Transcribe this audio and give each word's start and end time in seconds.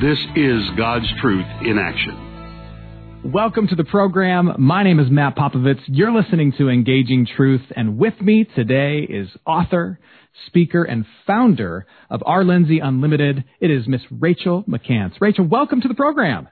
This 0.00 0.18
is 0.36 0.62
God's 0.76 1.12
Truth 1.20 1.46
in 1.62 1.76
Action. 1.76 3.32
Welcome 3.32 3.66
to 3.66 3.74
the 3.74 3.82
program. 3.82 4.54
My 4.56 4.84
name 4.84 5.00
is 5.00 5.10
Matt 5.10 5.34
Popovits. 5.34 5.80
You're 5.88 6.12
listening 6.12 6.52
to 6.56 6.68
Engaging 6.68 7.26
Truth, 7.26 7.62
and 7.74 7.98
with 7.98 8.14
me 8.20 8.44
today 8.44 9.00
is 9.00 9.28
author, 9.44 9.98
speaker, 10.46 10.84
and 10.84 11.04
founder 11.26 11.84
of 12.10 12.22
R. 12.24 12.44
Lindsay 12.44 12.78
Unlimited. 12.78 13.42
It 13.58 13.72
is 13.72 13.88
Miss 13.88 14.02
Rachel 14.12 14.62
McCants. 14.68 15.20
Rachel, 15.20 15.44
welcome 15.48 15.80
to 15.80 15.88
the 15.88 15.94
program. 15.94 16.46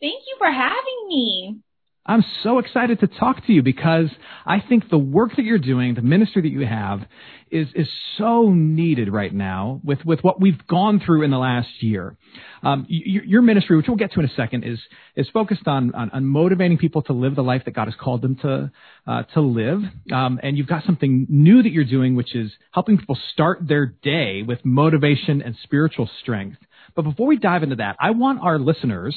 Thank 0.00 0.22
you 0.28 0.36
for 0.38 0.52
having 0.52 1.08
me. 1.08 1.58
I'm 2.04 2.24
so 2.42 2.58
excited 2.58 2.98
to 3.00 3.06
talk 3.06 3.46
to 3.46 3.52
you 3.52 3.62
because 3.62 4.08
I 4.44 4.58
think 4.60 4.88
the 4.88 4.98
work 4.98 5.36
that 5.36 5.44
you're 5.44 5.58
doing, 5.58 5.94
the 5.94 6.02
ministry 6.02 6.42
that 6.42 6.48
you 6.48 6.66
have, 6.66 7.02
is 7.48 7.68
is 7.76 7.88
so 8.18 8.50
needed 8.50 9.12
right 9.12 9.32
now 9.32 9.80
with 9.84 10.04
with 10.04 10.18
what 10.22 10.40
we've 10.40 10.66
gone 10.66 10.98
through 10.98 11.22
in 11.22 11.30
the 11.30 11.38
last 11.38 11.68
year. 11.80 12.16
Um, 12.64 12.86
your, 12.88 13.24
your, 13.24 13.42
ministry, 13.42 13.76
which 13.76 13.86
we'll 13.86 13.96
get 13.96 14.12
to 14.12 14.20
in 14.20 14.26
a 14.26 14.34
second, 14.34 14.64
is 14.64 14.80
is 15.14 15.28
focused 15.32 15.68
on 15.68 15.94
on, 15.94 16.10
on 16.10 16.24
motivating 16.24 16.76
people 16.76 17.02
to 17.02 17.12
live 17.12 17.36
the 17.36 17.42
life 17.42 17.62
that 17.66 17.72
God 17.72 17.84
has 17.84 17.94
called 17.94 18.20
them 18.20 18.34
to 18.36 18.72
uh, 19.06 19.22
to 19.34 19.40
live. 19.40 19.80
Um, 20.12 20.40
and 20.42 20.58
you've 20.58 20.66
got 20.66 20.84
something 20.84 21.26
new 21.28 21.62
that 21.62 21.70
you're 21.70 21.84
doing, 21.84 22.16
which 22.16 22.34
is 22.34 22.50
helping 22.72 22.98
people 22.98 23.18
start 23.32 23.60
their 23.68 23.86
day 23.86 24.42
with 24.42 24.64
motivation 24.64 25.40
and 25.40 25.56
spiritual 25.62 26.10
strength. 26.20 26.58
But 26.96 27.02
before 27.02 27.28
we 27.28 27.36
dive 27.36 27.62
into 27.62 27.76
that, 27.76 27.94
I 28.00 28.10
want 28.10 28.40
our 28.42 28.58
listeners 28.58 29.16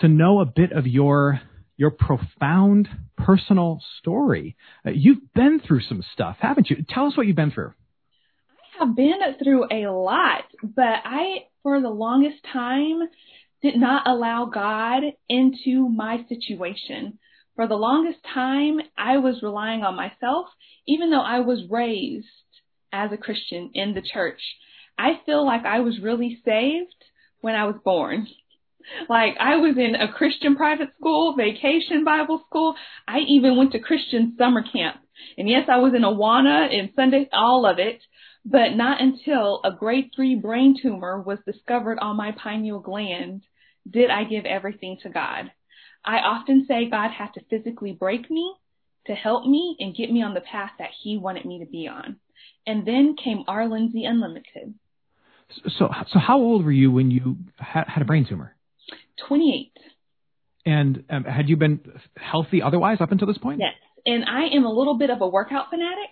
to 0.00 0.08
know 0.08 0.40
a 0.40 0.44
bit 0.44 0.72
of 0.72 0.86
your 0.86 1.40
your 1.80 1.90
profound 1.90 2.86
personal 3.16 3.80
story. 3.98 4.54
Uh, 4.86 4.90
you've 4.90 5.32
been 5.34 5.58
through 5.66 5.80
some 5.80 6.04
stuff, 6.12 6.36
haven't 6.38 6.68
you? 6.68 6.84
Tell 6.86 7.06
us 7.06 7.16
what 7.16 7.26
you've 7.26 7.36
been 7.36 7.50
through. 7.50 7.72
I 8.78 8.84
have 8.84 8.94
been 8.94 9.18
through 9.42 9.64
a 9.70 9.90
lot, 9.90 10.44
but 10.62 11.00
I, 11.04 11.46
for 11.62 11.80
the 11.80 11.88
longest 11.88 12.36
time, 12.52 13.00
did 13.62 13.76
not 13.76 14.06
allow 14.06 14.44
God 14.44 15.04
into 15.30 15.88
my 15.88 16.26
situation. 16.28 17.18
For 17.56 17.66
the 17.66 17.76
longest 17.76 18.18
time, 18.34 18.80
I 18.98 19.16
was 19.16 19.42
relying 19.42 19.82
on 19.82 19.96
myself, 19.96 20.48
even 20.86 21.10
though 21.10 21.22
I 21.22 21.40
was 21.40 21.62
raised 21.70 22.26
as 22.92 23.10
a 23.10 23.16
Christian 23.16 23.70
in 23.72 23.94
the 23.94 24.02
church. 24.02 24.40
I 24.98 25.12
feel 25.24 25.46
like 25.46 25.64
I 25.64 25.80
was 25.80 25.98
really 26.02 26.42
saved 26.44 26.94
when 27.40 27.54
I 27.54 27.64
was 27.64 27.76
born. 27.82 28.26
Like 29.08 29.36
I 29.38 29.56
was 29.56 29.76
in 29.76 29.94
a 29.94 30.12
Christian 30.12 30.56
private 30.56 30.90
school, 30.98 31.34
vacation 31.36 32.04
Bible 32.04 32.42
school. 32.48 32.74
I 33.06 33.18
even 33.20 33.56
went 33.56 33.72
to 33.72 33.78
Christian 33.78 34.34
summer 34.38 34.62
camp. 34.62 34.96
And 35.36 35.48
yes, 35.48 35.68
I 35.68 35.78
was 35.78 35.94
in 35.94 36.02
Awana 36.02 36.72
and 36.72 36.90
Sunday, 36.96 37.28
all 37.32 37.66
of 37.66 37.78
it, 37.78 38.00
but 38.44 38.74
not 38.74 39.00
until 39.00 39.60
a 39.64 39.72
grade 39.72 40.10
three 40.14 40.34
brain 40.34 40.76
tumor 40.80 41.20
was 41.20 41.38
discovered 41.46 41.98
on 42.00 42.16
my 42.16 42.32
pineal 42.32 42.80
gland 42.80 43.42
did 43.88 44.10
I 44.10 44.24
give 44.24 44.44
everything 44.44 44.98
to 45.02 45.08
God. 45.08 45.50
I 46.04 46.18
often 46.18 46.64
say 46.66 46.88
God 46.88 47.10
had 47.10 47.34
to 47.34 47.44
physically 47.50 47.92
break 47.92 48.30
me 48.30 48.54
to 49.06 49.14
help 49.14 49.46
me 49.46 49.76
and 49.80 49.94
get 49.94 50.10
me 50.10 50.22
on 50.22 50.34
the 50.34 50.40
path 50.40 50.72
that 50.78 50.90
he 51.02 51.18
wanted 51.18 51.44
me 51.44 51.58
to 51.58 51.66
be 51.66 51.88
on. 51.88 52.16
And 52.66 52.86
then 52.86 53.16
came 53.22 53.44
R 53.48 53.68
Lindsay 53.68 54.04
Unlimited. 54.04 54.74
So, 55.78 55.90
so 56.12 56.18
how 56.18 56.38
old 56.38 56.64
were 56.64 56.72
you 56.72 56.92
when 56.92 57.10
you 57.10 57.36
had, 57.56 57.84
had 57.88 58.02
a 58.02 58.04
brain 58.04 58.26
tumor? 58.26 58.54
28. 59.26 59.72
And 60.66 61.04
um, 61.08 61.24
had 61.24 61.48
you 61.48 61.56
been 61.56 61.80
healthy 62.16 62.62
otherwise 62.62 62.98
up 63.00 63.12
until 63.12 63.26
this 63.26 63.38
point? 63.38 63.60
Yes. 63.60 63.74
And 64.06 64.24
I 64.24 64.54
am 64.54 64.64
a 64.64 64.72
little 64.72 64.98
bit 64.98 65.10
of 65.10 65.20
a 65.20 65.28
workout 65.28 65.70
fanatic. 65.70 66.10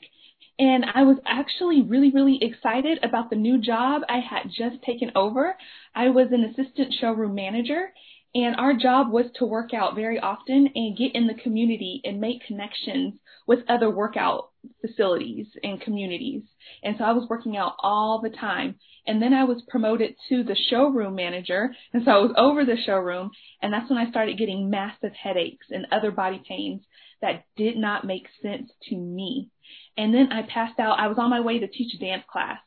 And 0.58 0.84
I 0.92 1.04
was 1.04 1.18
actually 1.24 1.82
really, 1.82 2.10
really 2.10 2.38
excited 2.42 2.98
about 3.04 3.30
the 3.30 3.36
new 3.36 3.60
job 3.60 4.02
I 4.08 4.18
had 4.18 4.50
just 4.50 4.82
taken 4.82 5.12
over. 5.14 5.56
I 5.94 6.08
was 6.08 6.28
an 6.32 6.44
assistant 6.44 6.94
showroom 7.00 7.34
manager, 7.36 7.92
and 8.34 8.56
our 8.56 8.74
job 8.74 9.12
was 9.12 9.26
to 9.36 9.46
work 9.46 9.72
out 9.72 9.94
very 9.94 10.18
often 10.18 10.68
and 10.74 10.96
get 10.96 11.14
in 11.14 11.28
the 11.28 11.34
community 11.34 12.00
and 12.04 12.20
make 12.20 12.44
connections 12.46 13.14
with 13.46 13.60
other 13.68 13.88
workout 13.88 14.50
facilities 14.80 15.46
and 15.62 15.80
communities. 15.80 16.42
And 16.82 16.96
so 16.98 17.04
I 17.04 17.12
was 17.12 17.28
working 17.30 17.56
out 17.56 17.74
all 17.78 18.20
the 18.20 18.30
time. 18.30 18.74
And 19.08 19.22
then 19.22 19.32
I 19.32 19.44
was 19.44 19.62
promoted 19.68 20.14
to 20.28 20.44
the 20.44 20.56
showroom 20.70 21.14
manager. 21.14 21.74
And 21.94 22.04
so 22.04 22.10
I 22.10 22.18
was 22.18 22.32
over 22.36 22.64
the 22.64 22.76
showroom. 22.84 23.30
And 23.62 23.72
that's 23.72 23.88
when 23.88 23.98
I 23.98 24.10
started 24.10 24.38
getting 24.38 24.70
massive 24.70 25.12
headaches 25.14 25.66
and 25.70 25.86
other 25.90 26.10
body 26.10 26.42
pains 26.46 26.82
that 27.22 27.44
did 27.56 27.76
not 27.76 28.04
make 28.04 28.28
sense 28.42 28.70
to 28.90 28.96
me. 28.96 29.48
And 29.96 30.14
then 30.14 30.30
I 30.30 30.42
passed 30.42 30.78
out. 30.78 31.00
I 31.00 31.08
was 31.08 31.18
on 31.18 31.30
my 31.30 31.40
way 31.40 31.58
to 31.58 31.66
teach 31.66 31.94
a 31.94 31.98
dance 31.98 32.22
class 32.30 32.58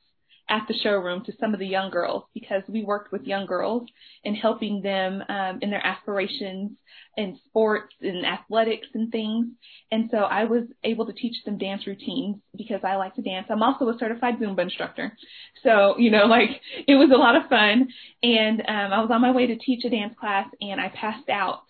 at 0.52 0.68
the 0.68 0.74
showroom 0.84 1.24
to 1.24 1.32
some 1.40 1.54
of 1.54 1.60
the 1.62 1.66
young 1.66 1.90
girls 1.90 2.26
because 2.34 2.62
we 2.68 2.84
worked 2.84 3.12
with 3.14 3.24
young 3.24 3.46
girls 3.46 3.88
and 4.26 4.36
helping 4.36 4.82
them 4.82 5.24
um, 5.30 5.60
in 5.62 5.70
their 5.70 5.84
aspirations 5.84 6.72
in 7.16 7.40
sports 7.48 7.94
and 8.02 8.26
athletics 8.26 8.88
and 8.94 9.12
things. 9.14 9.48
And 9.92 10.10
so 10.12 10.18
I 10.18 10.44
was 10.44 10.64
able 10.84 11.06
to 11.06 11.14
teach 11.14 11.38
them 11.46 11.58
dance 11.58 11.88
routines 11.88 12.36
because 12.56 12.82
I 12.84 12.98
like 12.98 13.16
to 13.16 13.22
dance. 13.22 13.48
I'm 13.50 13.64
also 13.64 13.88
a 13.88 13.98
certified 13.98 14.40
Zumba 14.40 14.60
instructor. 14.60 15.18
So, 15.64 15.98
you 15.98 16.12
know, 16.12 16.26
like 16.26 16.50
it 16.86 16.96
was 16.96 17.12
a 17.14 17.18
lot 17.18 17.38
of 17.38 17.50
fun. 17.50 17.88
And 18.22 18.60
um, 18.60 18.94
I 18.94 19.02
was 19.02 19.10
on 19.10 19.22
my 19.22 19.32
way 19.32 19.48
to 19.48 19.58
teach 19.58 19.86
a 19.86 19.90
dance 19.90 20.16
class 20.20 20.48
and 20.60 20.82
I 20.82 20.90
passed 20.90 21.30
out 21.30 21.62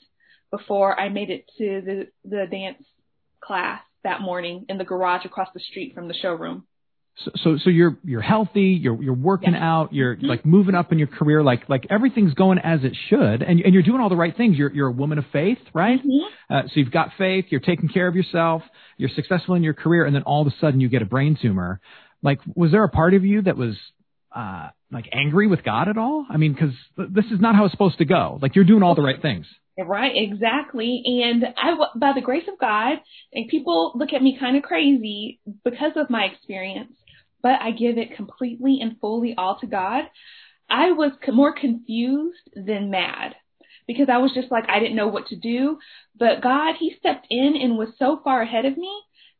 before 0.49 0.99
I 0.99 1.09
made 1.09 1.29
it 1.29 1.45
to 1.59 1.81
the, 1.85 2.07
the 2.25 2.47
dance 2.49 2.83
class 3.43 3.81
that 4.03 4.21
morning 4.21 4.65
in 4.69 4.79
the 4.79 4.83
garage 4.83 5.25
across 5.25 5.49
the 5.53 5.59
street 5.59 5.93
from 5.93 6.07
the 6.07 6.15
showroom. 6.15 6.65
So, 7.43 7.57
so, 7.63 7.69
you're 7.69 7.97
you're 8.03 8.21
healthy, 8.21 8.79
you're 8.81 9.01
you're 9.01 9.13
working 9.13 9.53
yeah. 9.53 9.69
out, 9.69 9.93
you're 9.93 10.15
mm-hmm. 10.15 10.25
like 10.25 10.45
moving 10.45 10.75
up 10.75 10.91
in 10.91 10.99
your 10.99 11.07
career, 11.07 11.43
like 11.43 11.69
like 11.69 11.87
everything's 11.89 12.33
going 12.33 12.59
as 12.59 12.83
it 12.83 12.93
should, 13.09 13.41
and 13.41 13.59
and 13.59 13.73
you're 13.73 13.83
doing 13.83 14.01
all 14.01 14.09
the 14.09 14.15
right 14.15 14.35
things. 14.35 14.57
You're 14.57 14.71
you're 14.71 14.87
a 14.87 14.91
woman 14.91 15.17
of 15.17 15.25
faith, 15.31 15.59
right? 15.73 15.99
Mm-hmm. 15.99 16.53
Uh, 16.53 16.61
so 16.63 16.71
you've 16.75 16.91
got 16.91 17.11
faith, 17.17 17.45
you're 17.49 17.61
taking 17.61 17.89
care 17.89 18.07
of 18.07 18.15
yourself, 18.15 18.61
you're 18.97 19.09
successful 19.09 19.55
in 19.55 19.63
your 19.63 19.73
career, 19.73 20.05
and 20.05 20.15
then 20.15 20.23
all 20.23 20.41
of 20.41 20.47
a 20.47 20.55
sudden 20.59 20.79
you 20.79 20.89
get 20.89 21.01
a 21.01 21.05
brain 21.05 21.37
tumor. 21.41 21.79
Like, 22.23 22.39
was 22.55 22.71
there 22.71 22.83
a 22.83 22.89
part 22.89 23.13
of 23.13 23.25
you 23.25 23.41
that 23.43 23.57
was 23.57 23.75
uh, 24.35 24.69
like 24.91 25.05
angry 25.11 25.47
with 25.47 25.63
God 25.63 25.87
at 25.87 25.97
all? 25.97 26.25
I 26.29 26.37
mean, 26.37 26.53
because 26.53 26.73
this 26.97 27.25
is 27.25 27.39
not 27.39 27.55
how 27.55 27.65
it's 27.65 27.73
supposed 27.73 27.97
to 27.97 28.05
go. 28.05 28.39
Like 28.41 28.55
you're 28.55 28.65
doing 28.65 28.83
all 28.83 28.95
the 28.95 29.01
right 29.01 29.21
things. 29.21 29.47
Right, 29.77 30.11
exactly. 30.15 31.01
And 31.23 31.45
I, 31.57 31.73
by 31.95 32.11
the 32.13 32.21
grace 32.21 32.47
of 32.51 32.59
God, 32.59 32.97
and 33.33 33.47
people 33.47 33.93
look 33.95 34.13
at 34.13 34.21
me 34.21 34.37
kind 34.39 34.57
of 34.57 34.63
crazy 34.63 35.39
because 35.63 35.93
of 35.95 36.09
my 36.09 36.25
experience, 36.25 36.91
but 37.41 37.61
I 37.61 37.71
give 37.71 37.97
it 37.97 38.15
completely 38.15 38.79
and 38.81 38.99
fully 38.99 39.35
all 39.37 39.59
to 39.59 39.67
God. 39.67 40.03
I 40.69 40.91
was 40.91 41.11
more 41.27 41.53
confused 41.53 42.49
than 42.55 42.91
mad 42.91 43.35
because 43.87 44.07
I 44.09 44.19
was 44.19 44.31
just 44.33 44.51
like, 44.51 44.69
I 44.69 44.79
didn't 44.79 44.95
know 44.95 45.07
what 45.07 45.27
to 45.27 45.35
do. 45.35 45.79
But 46.17 46.41
God, 46.41 46.75
He 46.79 46.95
stepped 46.99 47.27
in 47.29 47.55
and 47.61 47.77
was 47.77 47.89
so 47.99 48.21
far 48.23 48.41
ahead 48.41 48.65
of 48.65 48.77
me 48.77 48.91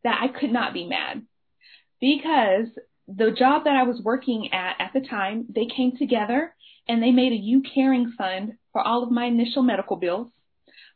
that 0.04 0.20
I 0.22 0.28
could 0.28 0.52
not 0.52 0.74
be 0.74 0.88
mad 0.88 1.24
because 2.00 2.68
the 3.08 3.32
job 3.32 3.66
that 3.66 3.76
I 3.76 3.84
was 3.84 4.02
working 4.04 4.54
at 4.54 4.76
at 4.80 4.92
the 4.94 5.02
time, 5.08 5.46
they 5.50 5.66
came 5.66 5.96
together 5.98 6.54
and 6.88 7.02
they 7.02 7.12
made 7.12 7.32
a 7.32 7.36
You 7.36 7.62
Caring 7.74 8.14
fund 8.18 8.54
for 8.74 8.82
all 8.82 9.04
of 9.04 9.12
my 9.12 9.26
initial 9.26 9.64
medical 9.64 9.96
bills. 9.96 10.28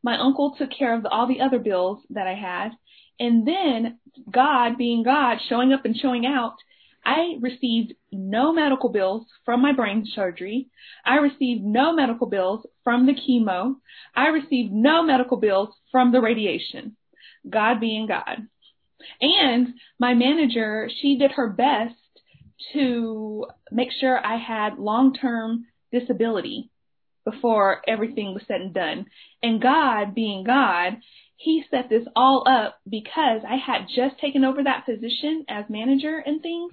My 0.03 0.19
uncle 0.19 0.55
took 0.57 0.71
care 0.71 0.93
of 0.95 1.05
all 1.09 1.27
the 1.27 1.41
other 1.41 1.59
bills 1.59 1.99
that 2.09 2.27
I 2.27 2.33
had. 2.33 2.71
And 3.19 3.47
then 3.47 3.99
God, 4.29 4.77
being 4.77 5.03
God, 5.03 5.37
showing 5.47 5.73
up 5.73 5.85
and 5.85 5.95
showing 5.95 6.25
out, 6.25 6.55
I 7.05 7.37
received 7.39 7.93
no 8.11 8.51
medical 8.51 8.89
bills 8.89 9.27
from 9.45 9.61
my 9.61 9.73
brain 9.73 10.07
surgery. 10.15 10.69
I 11.05 11.17
received 11.17 11.63
no 11.63 11.93
medical 11.93 12.27
bills 12.27 12.65
from 12.83 13.05
the 13.05 13.13
chemo. 13.13 13.75
I 14.15 14.27
received 14.27 14.73
no 14.73 15.03
medical 15.03 15.37
bills 15.37 15.69
from 15.91 16.11
the 16.11 16.21
radiation. 16.21 16.97
God 17.47 17.79
being 17.79 18.07
God. 18.07 18.47
And 19.21 19.75
my 19.99 20.15
manager, 20.15 20.89
she 21.01 21.17
did 21.17 21.31
her 21.33 21.49
best 21.49 21.93
to 22.73 23.45
make 23.71 23.89
sure 23.99 24.25
I 24.25 24.37
had 24.37 24.79
long-term 24.79 25.65
disability 25.91 26.71
before 27.23 27.81
everything 27.87 28.33
was 28.33 28.43
said 28.47 28.61
and 28.61 28.73
done. 28.73 29.05
And 29.43 29.61
God 29.61 30.15
being 30.15 30.43
God, 30.43 30.97
he 31.37 31.63
set 31.69 31.89
this 31.89 32.07
all 32.15 32.43
up 32.47 32.79
because 32.89 33.41
I 33.47 33.57
had 33.57 33.87
just 33.93 34.19
taken 34.19 34.43
over 34.45 34.63
that 34.63 34.85
position 34.85 35.45
as 35.49 35.65
manager 35.69 36.23
and 36.25 36.41
things. 36.41 36.71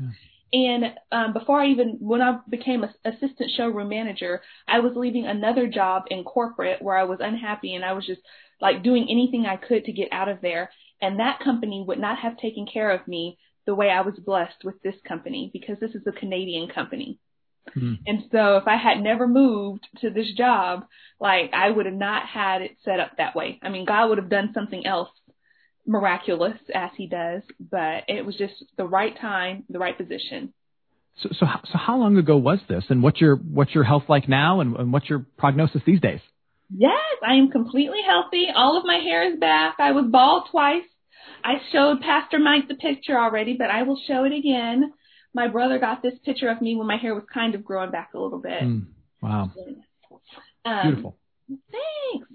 And 0.52 0.84
um, 1.10 1.32
before 1.32 1.60
I 1.60 1.68
even, 1.68 1.96
when 2.00 2.20
I 2.20 2.38
became 2.48 2.84
a 2.84 2.94
assistant 3.04 3.50
showroom 3.56 3.88
manager, 3.88 4.42
I 4.68 4.80
was 4.80 4.92
leaving 4.94 5.26
another 5.26 5.66
job 5.66 6.04
in 6.10 6.24
corporate 6.24 6.82
where 6.82 6.96
I 6.96 7.04
was 7.04 7.18
unhappy 7.20 7.74
and 7.74 7.84
I 7.84 7.94
was 7.94 8.06
just 8.06 8.20
like 8.60 8.82
doing 8.82 9.06
anything 9.10 9.46
I 9.46 9.56
could 9.56 9.84
to 9.86 9.92
get 9.92 10.12
out 10.12 10.28
of 10.28 10.40
there. 10.42 10.70
And 11.00 11.18
that 11.18 11.40
company 11.40 11.82
would 11.86 11.98
not 11.98 12.18
have 12.18 12.36
taken 12.36 12.66
care 12.72 12.90
of 12.90 13.08
me 13.08 13.38
the 13.66 13.74
way 13.74 13.88
I 13.90 14.02
was 14.02 14.14
blessed 14.24 14.62
with 14.64 14.80
this 14.82 14.94
company 15.06 15.50
because 15.52 15.78
this 15.80 15.94
is 15.94 16.06
a 16.06 16.12
Canadian 16.12 16.68
company. 16.68 17.18
Mm-hmm. 17.76 17.94
And 18.06 18.24
so 18.30 18.56
if 18.56 18.66
I 18.66 18.76
had 18.76 19.00
never 19.00 19.26
moved 19.26 19.86
to 20.00 20.10
this 20.10 20.32
job, 20.36 20.84
like 21.20 21.50
I 21.52 21.70
would 21.70 21.86
have 21.86 21.94
not 21.94 22.26
had 22.26 22.62
it 22.62 22.76
set 22.84 23.00
up 23.00 23.12
that 23.18 23.36
way. 23.36 23.58
I 23.62 23.68
mean, 23.68 23.84
God 23.84 24.08
would 24.08 24.18
have 24.18 24.28
done 24.28 24.50
something 24.54 24.86
else 24.86 25.08
miraculous 25.86 26.58
as 26.74 26.90
he 26.96 27.06
does, 27.06 27.42
but 27.60 28.04
it 28.08 28.24
was 28.24 28.36
just 28.36 28.54
the 28.76 28.86
right 28.86 29.18
time, 29.20 29.64
the 29.68 29.78
right 29.78 29.96
position. 29.96 30.52
So, 31.22 31.28
so, 31.38 31.46
so 31.70 31.78
how 31.78 31.98
long 31.98 32.16
ago 32.16 32.36
was 32.36 32.58
this, 32.68 32.84
and 32.88 33.02
what's 33.02 33.20
your 33.20 33.36
what's 33.36 33.74
your 33.74 33.84
health 33.84 34.04
like 34.08 34.28
now, 34.28 34.60
and, 34.60 34.76
and 34.76 34.92
what's 34.92 35.10
your 35.10 35.26
prognosis 35.36 35.82
these 35.84 36.00
days? 36.00 36.20
Yes, 36.74 36.98
I 37.26 37.34
am 37.34 37.50
completely 37.50 37.98
healthy. 38.06 38.46
All 38.54 38.78
of 38.78 38.86
my 38.86 38.96
hair 38.96 39.30
is 39.30 39.38
back. 39.38 39.74
I 39.78 39.92
was 39.92 40.06
bald 40.10 40.48
twice. 40.50 40.84
I 41.44 41.54
showed 41.70 42.00
Pastor 42.00 42.38
Mike 42.38 42.68
the 42.68 42.76
picture 42.76 43.18
already, 43.18 43.56
but 43.58 43.68
I 43.68 43.82
will 43.82 44.00
show 44.06 44.24
it 44.24 44.32
again. 44.32 44.92
My 45.34 45.48
brother 45.48 45.78
got 45.78 46.02
this 46.02 46.14
picture 46.24 46.48
of 46.48 46.60
me 46.60 46.76
when 46.76 46.86
my 46.86 46.96
hair 46.96 47.14
was 47.14 47.24
kind 47.32 47.54
of 47.54 47.64
growing 47.64 47.90
back 47.90 48.10
a 48.14 48.18
little 48.18 48.38
bit. 48.38 48.62
Mm, 48.62 48.86
wow. 49.22 49.50
Um, 50.64 50.82
Beautiful. 50.82 51.16
Thanks. 51.48 52.28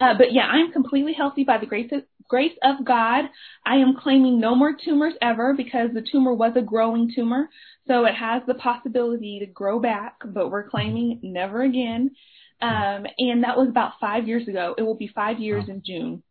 Uh, 0.00 0.14
but 0.16 0.32
yeah, 0.32 0.42
I'm 0.42 0.72
completely 0.72 1.12
healthy 1.12 1.44
by 1.44 1.58
the 1.58 1.66
grace 1.66 1.90
of, 1.92 2.02
grace 2.28 2.56
of 2.62 2.84
God. 2.84 3.24
I 3.66 3.76
am 3.76 3.96
claiming 4.00 4.40
no 4.40 4.54
more 4.54 4.74
tumors 4.84 5.14
ever 5.20 5.54
because 5.54 5.90
the 5.92 6.06
tumor 6.10 6.32
was 6.32 6.52
a 6.56 6.62
growing 6.62 7.12
tumor. 7.14 7.48
So 7.86 8.04
it 8.04 8.14
has 8.14 8.42
the 8.46 8.54
possibility 8.54 9.40
to 9.40 9.46
grow 9.46 9.80
back, 9.80 10.16
but 10.24 10.50
we're 10.50 10.68
claiming 10.68 11.20
never 11.22 11.62
again. 11.62 12.12
Um, 12.60 13.06
and 13.18 13.44
that 13.44 13.56
was 13.56 13.68
about 13.68 13.92
five 14.00 14.26
years 14.26 14.46
ago. 14.48 14.74
It 14.76 14.82
will 14.82 14.96
be 14.96 15.10
five 15.14 15.38
years 15.38 15.64
wow. 15.68 15.74
in 15.74 15.82
June. 15.84 16.22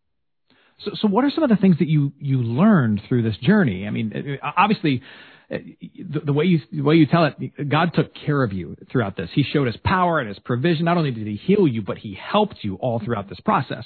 So, 0.84 0.92
so 1.02 1.08
what 1.08 1.24
are 1.26 1.32
some 1.32 1.44
of 1.44 1.50
the 1.50 1.56
things 1.56 1.80
that 1.80 1.88
you, 1.88 2.14
you 2.20 2.44
learned 2.44 3.02
through 3.08 3.24
this 3.24 3.38
journey? 3.38 3.88
I 3.88 3.90
mean, 3.90 4.38
obviously, 4.56 5.02
the, 5.50 6.34
way 6.34 6.46
you 6.46 6.60
the 6.72 6.82
way 6.82 6.96
you 6.96 7.06
tell 7.06 7.26
it, 7.26 7.70
God 7.70 7.92
took 7.94 8.14
care 8.14 8.44
of 8.44 8.52
you 8.52 8.76
throughout 8.92 9.16
this. 9.16 9.30
He 9.34 9.44
showed 9.44 9.68
His 9.68 9.78
power 9.78 10.20
and 10.20 10.28
His 10.28 10.40
provision. 10.40 10.86
Not 10.86 10.98
only 10.98 11.12
did 11.12 11.26
He 11.26 11.36
heal 11.36 11.68
you, 11.68 11.82
but 11.82 11.98
He 11.98 12.16
helped 12.16 12.58
you 12.62 12.76
all 12.76 13.00
throughout 13.00 13.30
this 13.30 13.40
process. 13.40 13.86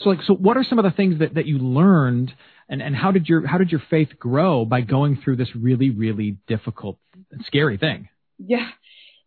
So, 0.00 0.10
like, 0.10 0.18
so 0.26 0.34
what 0.34 0.56
are 0.56 0.64
some 0.64 0.78
of 0.78 0.84
the 0.84 0.90
things 0.90 1.20
that, 1.20 1.34
that 1.34 1.46
you 1.46 1.58
learned, 1.58 2.32
and, 2.68 2.82
and 2.82 2.96
how 2.96 3.12
did 3.12 3.28
your 3.28 3.46
how 3.46 3.58
did 3.58 3.70
your 3.70 3.82
faith 3.88 4.08
grow 4.18 4.64
by 4.64 4.80
going 4.80 5.20
through 5.22 5.36
this 5.36 5.48
really 5.54 5.90
really 5.90 6.38
difficult 6.48 6.98
scary 7.46 7.78
thing? 7.78 8.08
Yeah, 8.38 8.68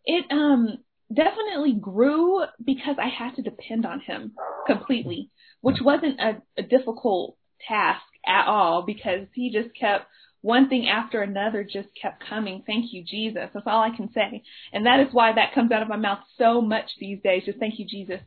it 0.03 0.25
um 0.31 0.79
definitely 1.13 1.73
grew 1.79 2.43
because 2.63 2.97
I 3.01 3.07
had 3.07 3.35
to 3.37 3.41
depend 3.41 3.85
on 3.85 4.01
Him 4.01 4.33
completely, 4.67 5.31
which 5.61 5.77
wasn't 5.81 6.19
a, 6.19 6.41
a 6.57 6.63
difficult 6.63 7.37
task 7.65 8.03
at 8.27 8.47
all 8.47 8.81
because 8.81 9.27
He 9.33 9.49
just 9.49 9.73
kept 9.79 10.07
one 10.41 10.69
thing 10.69 10.87
after 10.87 11.21
another 11.21 11.63
just 11.63 11.89
kept 12.01 12.23
coming. 12.27 12.63
Thank 12.65 12.93
you, 12.93 13.03
Jesus. 13.03 13.49
That's 13.53 13.67
all 13.67 13.81
I 13.81 13.95
can 13.95 14.11
say. 14.13 14.43
And 14.71 14.85
that 14.85 14.99
is 15.01 15.07
why 15.11 15.33
that 15.33 15.53
comes 15.53 15.71
out 15.71 15.81
of 15.81 15.89
my 15.89 15.97
mouth 15.97 16.19
so 16.37 16.61
much 16.61 16.85
these 16.99 17.19
days. 17.21 17.43
Just 17.45 17.59
thank 17.59 17.77
you, 17.77 17.85
Jesus. 17.85 18.21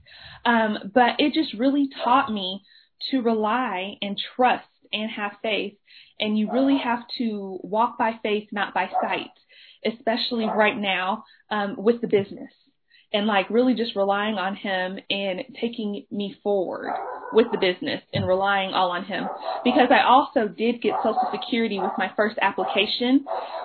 Um, 0.44 0.90
but 0.94 1.18
it 1.18 1.32
just 1.32 1.54
really 1.54 1.88
taught 2.04 2.32
me 2.32 2.62
to 3.10 3.22
rely 3.22 3.94
and 4.02 4.20
trust 4.36 4.64
and 4.92 5.10
have 5.10 5.32
faith. 5.42 5.74
And 6.20 6.38
you 6.38 6.52
really 6.52 6.78
have 6.78 7.00
to 7.18 7.58
walk 7.62 7.98
by 7.98 8.18
faith, 8.22 8.48
not 8.52 8.74
by 8.74 8.90
sight, 9.00 9.30
especially 9.84 10.44
right 10.44 10.76
now 10.76 11.24
um, 11.50 11.76
with 11.78 12.00
the 12.00 12.06
business 12.06 12.52
and 13.12 13.26
like 13.26 13.48
really 13.50 13.74
just 13.74 13.94
relying 13.96 14.36
on 14.36 14.56
him 14.56 14.98
and 15.10 15.42
taking 15.60 16.06
me 16.10 16.36
forward 16.42 16.92
with 17.32 17.46
the 17.52 17.58
business 17.58 18.02
and 18.12 18.26
relying 18.26 18.72
all 18.72 18.90
on 18.90 19.04
him. 19.04 19.28
Because 19.64 19.88
I 19.90 20.02
also 20.06 20.48
did 20.48 20.82
get 20.82 20.94
social 21.02 21.28
security 21.32 21.78
with 21.78 21.92
my 21.98 22.10
first 22.16 22.38
application 22.40 23.24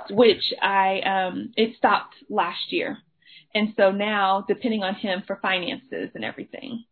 which 0.09 0.53
I 0.61 0.99
um 1.01 1.51
it 1.55 1.75
stopped 1.77 2.15
last 2.29 2.71
year. 2.71 2.97
And 3.53 3.73
so 3.77 3.91
now 3.91 4.45
depending 4.47 4.83
on 4.83 4.95
him 4.95 5.23
for 5.25 5.37
finances 5.41 6.11
and 6.15 6.23
everything 6.23 6.83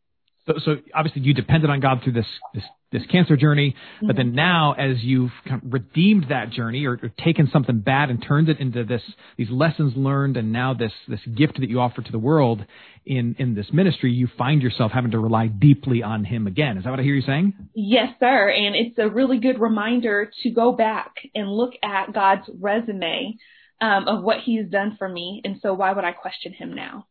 so, 0.47 0.53
so 0.63 0.75
obviously 0.93 1.21
you 1.21 1.33
depended 1.33 1.69
on 1.69 1.79
God 1.79 2.01
through 2.03 2.13
this 2.13 2.25
this, 2.53 2.63
this 2.91 3.01
cancer 3.11 3.35
journey, 3.35 3.71
mm-hmm. 3.71 4.07
but 4.07 4.15
then 4.15 4.27
mm-hmm. 4.27 4.35
now 4.35 4.73
as 4.73 5.03
you've 5.03 5.31
kind 5.47 5.63
of 5.63 5.73
redeemed 5.73 6.27
that 6.29 6.51
journey 6.51 6.85
or, 6.85 6.93
or, 7.01 7.11
taken 7.23 7.49
something 7.51 7.79
bad 7.79 8.09
and 8.09 8.23
turned 8.25 8.49
it 8.49 8.59
into 8.59 8.83
this 8.83 9.01
these 9.37 9.49
lessons 9.49 9.93
learned 9.95 10.37
and 10.37 10.51
now 10.51 10.73
this 10.73 10.91
this 11.07 11.19
gift 11.35 11.59
that 11.59 11.69
you 11.69 11.79
offer 11.79 12.01
to 12.01 12.11
the 12.11 12.19
world 12.19 12.63
in 13.05 13.35
in 13.39 13.55
this 13.55 13.67
ministry, 13.71 14.11
you 14.11 14.27
find 14.37 14.61
yourself 14.61 14.91
having 14.91 15.11
to 15.11 15.19
rely 15.19 15.47
deeply 15.47 16.03
on 16.03 16.23
Him 16.23 16.47
again. 16.47 16.77
Is 16.77 16.83
that 16.83 16.89
what 16.89 16.99
I 16.99 17.03
hear 17.03 17.15
you 17.15 17.21
saying? 17.21 17.53
Yes, 17.73 18.09
sir. 18.19 18.49
And 18.49 18.75
it's 18.75 18.97
a 18.97 19.09
really 19.09 19.39
good 19.39 19.59
reminder 19.59 20.31
to 20.43 20.49
go 20.49 20.71
back 20.71 21.11
and 21.33 21.49
look 21.49 21.73
at 21.83 22.13
God's 22.13 22.49
resume 22.59 23.37
um, 23.81 24.07
of 24.07 24.23
what 24.23 24.39
He's 24.43 24.67
done 24.69 24.95
for 24.97 25.07
me, 25.07 25.41
and 25.43 25.57
so 25.61 25.73
why 25.73 25.91
would 25.91 26.03
I 26.03 26.11
question 26.11 26.53
Him 26.53 26.73
now? 26.73 27.05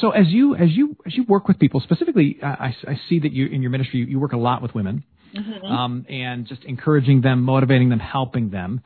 So 0.00 0.10
as 0.10 0.26
you 0.28 0.56
as 0.56 0.70
you 0.70 0.96
as 1.06 1.14
you 1.14 1.24
work 1.24 1.48
with 1.48 1.58
people, 1.58 1.80
specifically, 1.80 2.38
I, 2.42 2.74
I 2.88 3.00
see 3.08 3.20
that 3.20 3.32
you 3.32 3.46
in 3.46 3.62
your 3.62 3.70
ministry 3.70 4.00
you, 4.00 4.06
you 4.06 4.20
work 4.20 4.32
a 4.32 4.38
lot 4.38 4.62
with 4.62 4.74
women, 4.74 5.04
mm-hmm. 5.34 5.66
um, 5.66 6.06
and 6.08 6.46
just 6.46 6.64
encouraging 6.64 7.20
them, 7.20 7.42
motivating 7.42 7.90
them, 7.90 7.98
helping 7.98 8.50
them. 8.50 8.80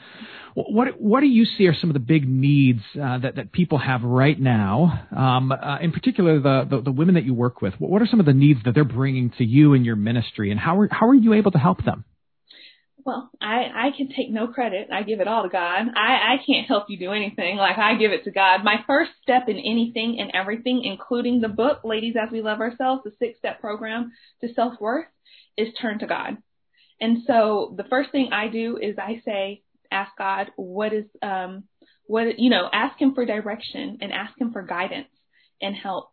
What 0.54 1.00
what 1.00 1.20
do 1.20 1.26
you 1.26 1.44
see 1.44 1.66
are 1.68 1.74
some 1.74 1.90
of 1.90 1.94
the 1.94 2.00
big 2.00 2.28
needs 2.28 2.80
uh, 3.00 3.18
that 3.18 3.36
that 3.36 3.52
people 3.52 3.78
have 3.78 4.02
right 4.02 4.38
now? 4.38 5.06
Um, 5.16 5.52
uh, 5.52 5.78
in 5.78 5.92
particular, 5.92 6.40
the, 6.40 6.66
the, 6.68 6.82
the 6.82 6.92
women 6.92 7.14
that 7.14 7.24
you 7.24 7.34
work 7.34 7.62
with. 7.62 7.74
What 7.78 8.02
are 8.02 8.06
some 8.06 8.20
of 8.20 8.26
the 8.26 8.32
needs 8.32 8.60
that 8.64 8.74
they're 8.74 8.84
bringing 8.84 9.30
to 9.38 9.44
you 9.44 9.74
in 9.74 9.84
your 9.84 9.96
ministry, 9.96 10.50
and 10.50 10.58
how 10.58 10.80
are 10.80 10.88
how 10.90 11.08
are 11.08 11.14
you 11.14 11.34
able 11.34 11.52
to 11.52 11.58
help 11.58 11.84
them? 11.84 12.04
Well, 13.06 13.30
I, 13.40 13.70
I 13.72 13.90
can 13.96 14.08
take 14.08 14.30
no 14.30 14.48
credit. 14.48 14.88
I 14.92 15.04
give 15.04 15.20
it 15.20 15.28
all 15.28 15.44
to 15.44 15.48
God. 15.48 15.86
I, 15.94 16.34
I 16.34 16.36
can't 16.44 16.66
help 16.66 16.86
you 16.88 16.98
do 16.98 17.12
anything. 17.12 17.56
Like 17.56 17.78
I 17.78 17.94
give 17.94 18.10
it 18.10 18.24
to 18.24 18.32
God. 18.32 18.64
My 18.64 18.82
first 18.84 19.12
step 19.22 19.48
in 19.48 19.58
anything 19.58 20.18
and 20.18 20.32
everything, 20.34 20.82
including 20.82 21.40
the 21.40 21.48
book, 21.48 21.82
Ladies 21.84 22.16
as 22.20 22.32
We 22.32 22.42
Love 22.42 22.58
Ourselves, 22.58 23.02
the 23.04 23.12
six 23.20 23.38
step 23.38 23.60
program 23.60 24.10
to 24.40 24.52
self 24.54 24.80
worth, 24.80 25.06
is 25.56 25.68
turn 25.80 26.00
to 26.00 26.06
God. 26.08 26.38
And 27.00 27.18
so 27.28 27.74
the 27.76 27.84
first 27.84 28.10
thing 28.10 28.30
I 28.32 28.48
do 28.48 28.76
is 28.76 28.96
I 28.98 29.22
say, 29.24 29.62
ask 29.92 30.10
God, 30.18 30.50
what 30.56 30.92
is, 30.92 31.04
um, 31.22 31.62
what, 32.06 32.40
you 32.40 32.50
know, 32.50 32.68
ask 32.72 33.00
Him 33.00 33.14
for 33.14 33.24
direction 33.24 33.98
and 34.00 34.12
ask 34.12 34.36
Him 34.36 34.52
for 34.52 34.62
guidance 34.62 35.08
and 35.62 35.76
help. 35.76 36.10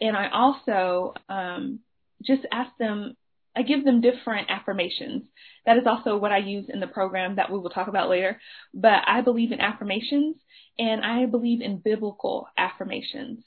And 0.00 0.16
I 0.16 0.30
also, 0.32 1.12
um, 1.28 1.80
just 2.24 2.46
ask 2.50 2.70
them, 2.78 3.14
I 3.56 3.62
give 3.62 3.84
them 3.84 4.00
different 4.00 4.50
affirmations. 4.50 5.24
That 5.66 5.76
is 5.76 5.86
also 5.86 6.16
what 6.16 6.32
I 6.32 6.38
use 6.38 6.66
in 6.68 6.80
the 6.80 6.86
program 6.86 7.36
that 7.36 7.50
we 7.50 7.58
will 7.58 7.70
talk 7.70 7.88
about 7.88 8.08
later. 8.08 8.40
But 8.72 9.02
I 9.06 9.22
believe 9.22 9.52
in 9.52 9.60
affirmations 9.60 10.36
and 10.78 11.04
I 11.04 11.26
believe 11.26 11.60
in 11.60 11.78
biblical 11.78 12.46
affirmations. 12.56 13.44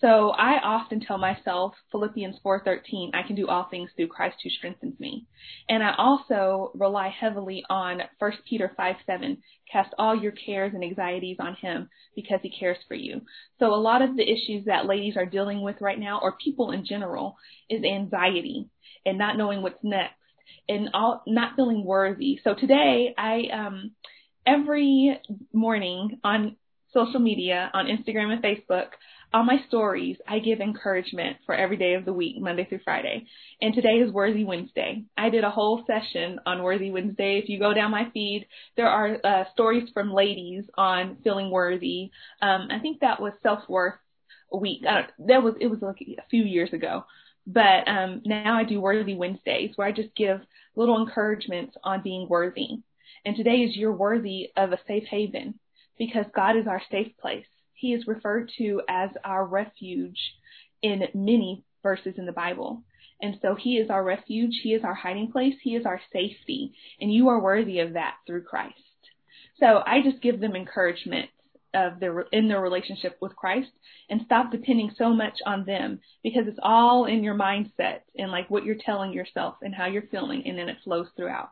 So 0.00 0.28
I 0.30 0.60
often 0.62 1.00
tell 1.00 1.16
myself 1.16 1.74
Philippians 1.90 2.38
4:13, 2.44 3.12
I 3.14 3.22
can 3.22 3.34
do 3.34 3.48
all 3.48 3.64
things 3.64 3.90
through 3.96 4.08
Christ 4.08 4.36
who 4.42 4.50
strengthens 4.50 5.00
me. 5.00 5.24
And 5.70 5.82
I 5.82 5.94
also 5.96 6.70
rely 6.74 7.08
heavily 7.08 7.64
on 7.70 8.02
1 8.18 8.32
Peter 8.44 8.74
5:7, 8.78 9.38
cast 9.72 9.94
all 9.98 10.14
your 10.14 10.32
cares 10.32 10.74
and 10.74 10.84
anxieties 10.84 11.38
on 11.40 11.54
him 11.54 11.88
because 12.14 12.40
he 12.42 12.50
cares 12.50 12.76
for 12.86 12.94
you. 12.94 13.22
So 13.58 13.74
a 13.74 13.76
lot 13.76 14.02
of 14.02 14.16
the 14.16 14.30
issues 14.30 14.66
that 14.66 14.84
ladies 14.84 15.16
are 15.16 15.24
dealing 15.24 15.62
with 15.62 15.80
right 15.80 15.98
now 15.98 16.20
or 16.22 16.32
people 16.32 16.72
in 16.72 16.84
general 16.84 17.38
is 17.70 17.82
anxiety 17.82 18.68
and 19.06 19.16
not 19.16 19.38
knowing 19.38 19.62
what's 19.62 19.82
next 19.82 20.14
and 20.68 20.90
all, 20.92 21.22
not 21.26 21.56
feeling 21.56 21.84
worthy. 21.84 22.40
So 22.44 22.54
today 22.54 23.14
I, 23.16 23.44
um, 23.52 23.92
every 24.46 25.20
morning 25.52 26.20
on 26.22 26.56
social 26.92 27.20
media, 27.20 27.70
on 27.72 27.86
Instagram 27.86 28.32
and 28.32 28.42
Facebook, 28.42 28.88
on 29.32 29.44
my 29.44 29.58
stories, 29.68 30.16
I 30.26 30.38
give 30.38 30.60
encouragement 30.60 31.38
for 31.44 31.54
every 31.54 31.76
day 31.76 31.94
of 31.94 32.04
the 32.04 32.12
week, 32.12 32.36
Monday 32.40 32.64
through 32.64 32.80
Friday. 32.84 33.26
And 33.60 33.74
today 33.74 33.96
is 33.98 34.12
Worthy 34.12 34.44
Wednesday. 34.44 35.04
I 35.16 35.30
did 35.30 35.44
a 35.44 35.50
whole 35.50 35.84
session 35.86 36.40
on 36.46 36.62
Worthy 36.62 36.90
Wednesday. 36.90 37.40
If 37.42 37.48
you 37.48 37.58
go 37.58 37.74
down 37.74 37.90
my 37.90 38.08
feed, 38.14 38.46
there 38.76 38.88
are 38.88 39.18
uh, 39.22 39.44
stories 39.52 39.88
from 39.92 40.12
ladies 40.12 40.64
on 40.78 41.18
feeling 41.22 41.50
worthy. 41.50 42.10
Um, 42.40 42.68
I 42.70 42.78
think 42.80 43.00
that 43.00 43.20
was 43.20 43.32
self 43.42 43.68
worth 43.68 43.94
week. 44.54 44.82
Uh, 44.88 45.02
that 45.26 45.42
was 45.42 45.54
it 45.60 45.66
was 45.66 45.80
like 45.82 46.00
a 46.00 46.28
few 46.30 46.44
years 46.44 46.72
ago. 46.72 47.04
But 47.46 47.86
um, 47.86 48.22
now 48.24 48.58
I 48.58 48.64
do 48.64 48.80
Worthy 48.80 49.14
Wednesdays 49.14 49.72
where 49.76 49.86
I 49.86 49.92
just 49.92 50.14
give 50.16 50.40
little 50.74 51.00
encouragements 51.00 51.76
on 51.84 52.02
being 52.02 52.28
worthy. 52.28 52.82
And 53.24 53.36
today 53.36 53.58
is 53.58 53.76
you're 53.76 53.92
worthy 53.92 54.50
of 54.56 54.72
a 54.72 54.80
safe 54.86 55.04
haven 55.08 55.58
because 55.98 56.26
God 56.34 56.56
is 56.56 56.66
our 56.66 56.82
safe 56.90 57.12
place. 57.20 57.46
He 57.74 57.92
is 57.92 58.06
referred 58.06 58.50
to 58.58 58.82
as 58.88 59.10
our 59.24 59.44
refuge 59.44 60.18
in 60.82 61.02
many 61.14 61.64
verses 61.82 62.14
in 62.18 62.26
the 62.26 62.32
Bible. 62.32 62.82
And 63.20 63.38
so 63.40 63.54
he 63.54 63.76
is 63.78 63.90
our 63.90 64.02
refuge. 64.02 64.60
He 64.62 64.74
is 64.74 64.84
our 64.84 64.94
hiding 64.94 65.30
place. 65.32 65.54
He 65.62 65.76
is 65.76 65.86
our 65.86 66.00
safety. 66.12 66.74
And 67.00 67.12
you 67.12 67.28
are 67.28 67.40
worthy 67.40 67.80
of 67.80 67.94
that 67.94 68.16
through 68.26 68.42
Christ. 68.42 68.74
So 69.58 69.82
I 69.86 70.02
just 70.02 70.22
give 70.22 70.40
them 70.40 70.54
encouragement 70.54 71.30
of 71.76 72.00
their 72.00 72.20
in 72.32 72.48
their 72.48 72.60
relationship 72.60 73.18
with 73.20 73.36
Christ 73.36 73.70
and 74.08 74.22
stop 74.24 74.50
depending 74.50 74.90
so 74.96 75.10
much 75.10 75.34
on 75.44 75.64
them 75.64 76.00
because 76.22 76.44
it's 76.46 76.58
all 76.62 77.04
in 77.04 77.22
your 77.22 77.34
mindset 77.34 78.00
and 78.16 78.32
like 78.32 78.50
what 78.50 78.64
you're 78.64 78.76
telling 78.84 79.12
yourself 79.12 79.56
and 79.62 79.74
how 79.74 79.86
you're 79.86 80.08
feeling 80.10 80.42
and 80.46 80.58
then 80.58 80.68
it 80.68 80.78
flows 80.82 81.06
throughout 81.16 81.50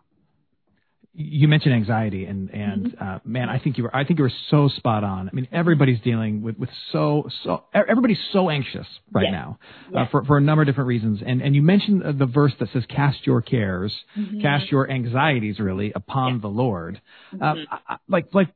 you 1.16 1.47
mentioned 1.47 1.75
anxiety 1.75 2.25
and 2.25 2.50
and 2.50 2.87
mm-hmm. 2.87 3.04
uh, 3.04 3.19
man 3.25 3.49
I 3.49 3.61
think 3.61 3.78
you 3.78 3.85
were 3.85 3.95
I 3.95 4.04
think 4.04 4.19
you 4.19 4.25
were 4.25 4.33
so 4.50 4.69
spot 4.69 5.04
on. 5.04 5.28
I 5.28 5.33
mean 5.33 5.47
everybody's 5.52 6.00
dealing 6.00 6.43
with 6.43 6.59
with 6.59 6.71
so 6.90 7.28
so 7.45 7.64
everybody's 7.73 8.19
so 8.33 8.50
anxious 8.50 8.87
right 9.12 9.25
yes. 9.25 9.33
now 9.33 9.59
uh, 9.95 10.00
yes. 10.00 10.09
For 10.11 10.25
for 10.25 10.38
a 10.38 10.40
number 10.40 10.62
of 10.62 10.66
different 10.66 10.88
reasons. 10.88 11.21
And 11.25 11.40
and 11.40 11.54
you 11.54 11.62
mentioned 11.62 12.02
the 12.19 12.26
verse 12.26 12.52
that 12.59 12.71
says 12.73 12.83
cast 12.88 13.26
your 13.26 13.43
cares, 13.43 13.95
mm-hmm. 14.19 14.40
cast 14.40 14.73
your 14.73 14.90
anxieties 14.90 15.61
really 15.61 15.93
upon 15.95 16.35
yes. 16.35 16.43
the 16.43 16.49
Lord. 16.49 17.00
Uh, 17.33 17.37
mm-hmm. 17.37 17.73
Uh, 17.73 17.78
I, 17.88 17.97
like 18.09 18.35
like 18.35 18.49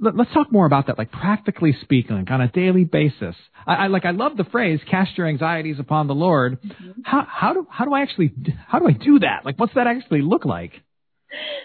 let, 0.00 0.18
us 0.18 0.26
talk 0.34 0.50
more 0.52 0.66
about 0.66 0.88
that, 0.88 0.98
like 0.98 1.12
practically 1.12 1.76
speaking, 1.82 2.16
like 2.16 2.30
on 2.30 2.40
a 2.40 2.48
daily 2.48 2.84
basis. 2.84 3.36
I, 3.66 3.74
I 3.74 3.86
like 3.88 4.04
I 4.04 4.10
love 4.10 4.36
the 4.36 4.44
phrase 4.44 4.80
"cast 4.90 5.16
your 5.16 5.26
anxieties 5.26 5.78
upon 5.78 6.06
the 6.06 6.14
Lord." 6.14 6.60
Mm-hmm. 6.62 7.02
How 7.04 7.26
how 7.28 7.52
do 7.52 7.66
how 7.70 7.84
do 7.84 7.94
I 7.94 8.02
actually 8.02 8.32
how 8.66 8.78
do 8.78 8.88
I 8.88 8.92
do 8.92 9.20
that? 9.20 9.44
Like, 9.44 9.58
what's 9.58 9.74
that 9.74 9.86
actually 9.86 10.22
look 10.22 10.44
like? 10.44 10.72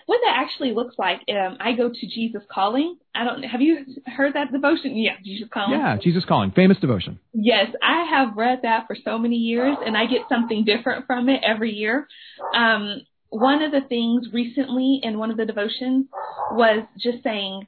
what 0.05 0.19
that 0.25 0.35
actually 0.37 0.73
looks 0.73 0.95
like, 0.97 1.21
um, 1.29 1.57
I 1.59 1.73
go 1.73 1.89
to 1.89 2.07
Jesus 2.07 2.41
Calling. 2.51 2.97
I 3.13 3.23
don't. 3.23 3.43
Have 3.43 3.61
you 3.61 3.85
heard 4.05 4.33
that 4.33 4.51
devotion? 4.51 4.97
Yeah, 4.97 5.17
Jesus 5.23 5.47
Calling. 5.53 5.79
Yeah, 5.79 5.97
Jesus 6.01 6.23
Calling, 6.27 6.51
famous 6.51 6.77
devotion. 6.79 7.19
Yes, 7.33 7.67
I 7.81 8.05
have 8.09 8.35
read 8.35 8.61
that 8.63 8.87
for 8.87 8.95
so 9.03 9.17
many 9.17 9.35
years, 9.35 9.77
and 9.85 9.95
I 9.95 10.05
get 10.05 10.21
something 10.29 10.65
different 10.65 11.05
from 11.05 11.29
it 11.29 11.41
every 11.43 11.73
year. 11.73 12.07
Um, 12.55 13.01
one 13.29 13.61
of 13.61 13.71
the 13.71 13.81
things 13.87 14.27
recently 14.33 15.01
in 15.03 15.19
one 15.19 15.29
of 15.29 15.37
the 15.37 15.45
devotions 15.45 16.07
was 16.51 16.85
just 16.97 17.23
saying, 17.23 17.67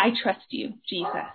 "I 0.00 0.12
trust 0.22 0.46
you, 0.50 0.74
Jesus." 0.88 1.30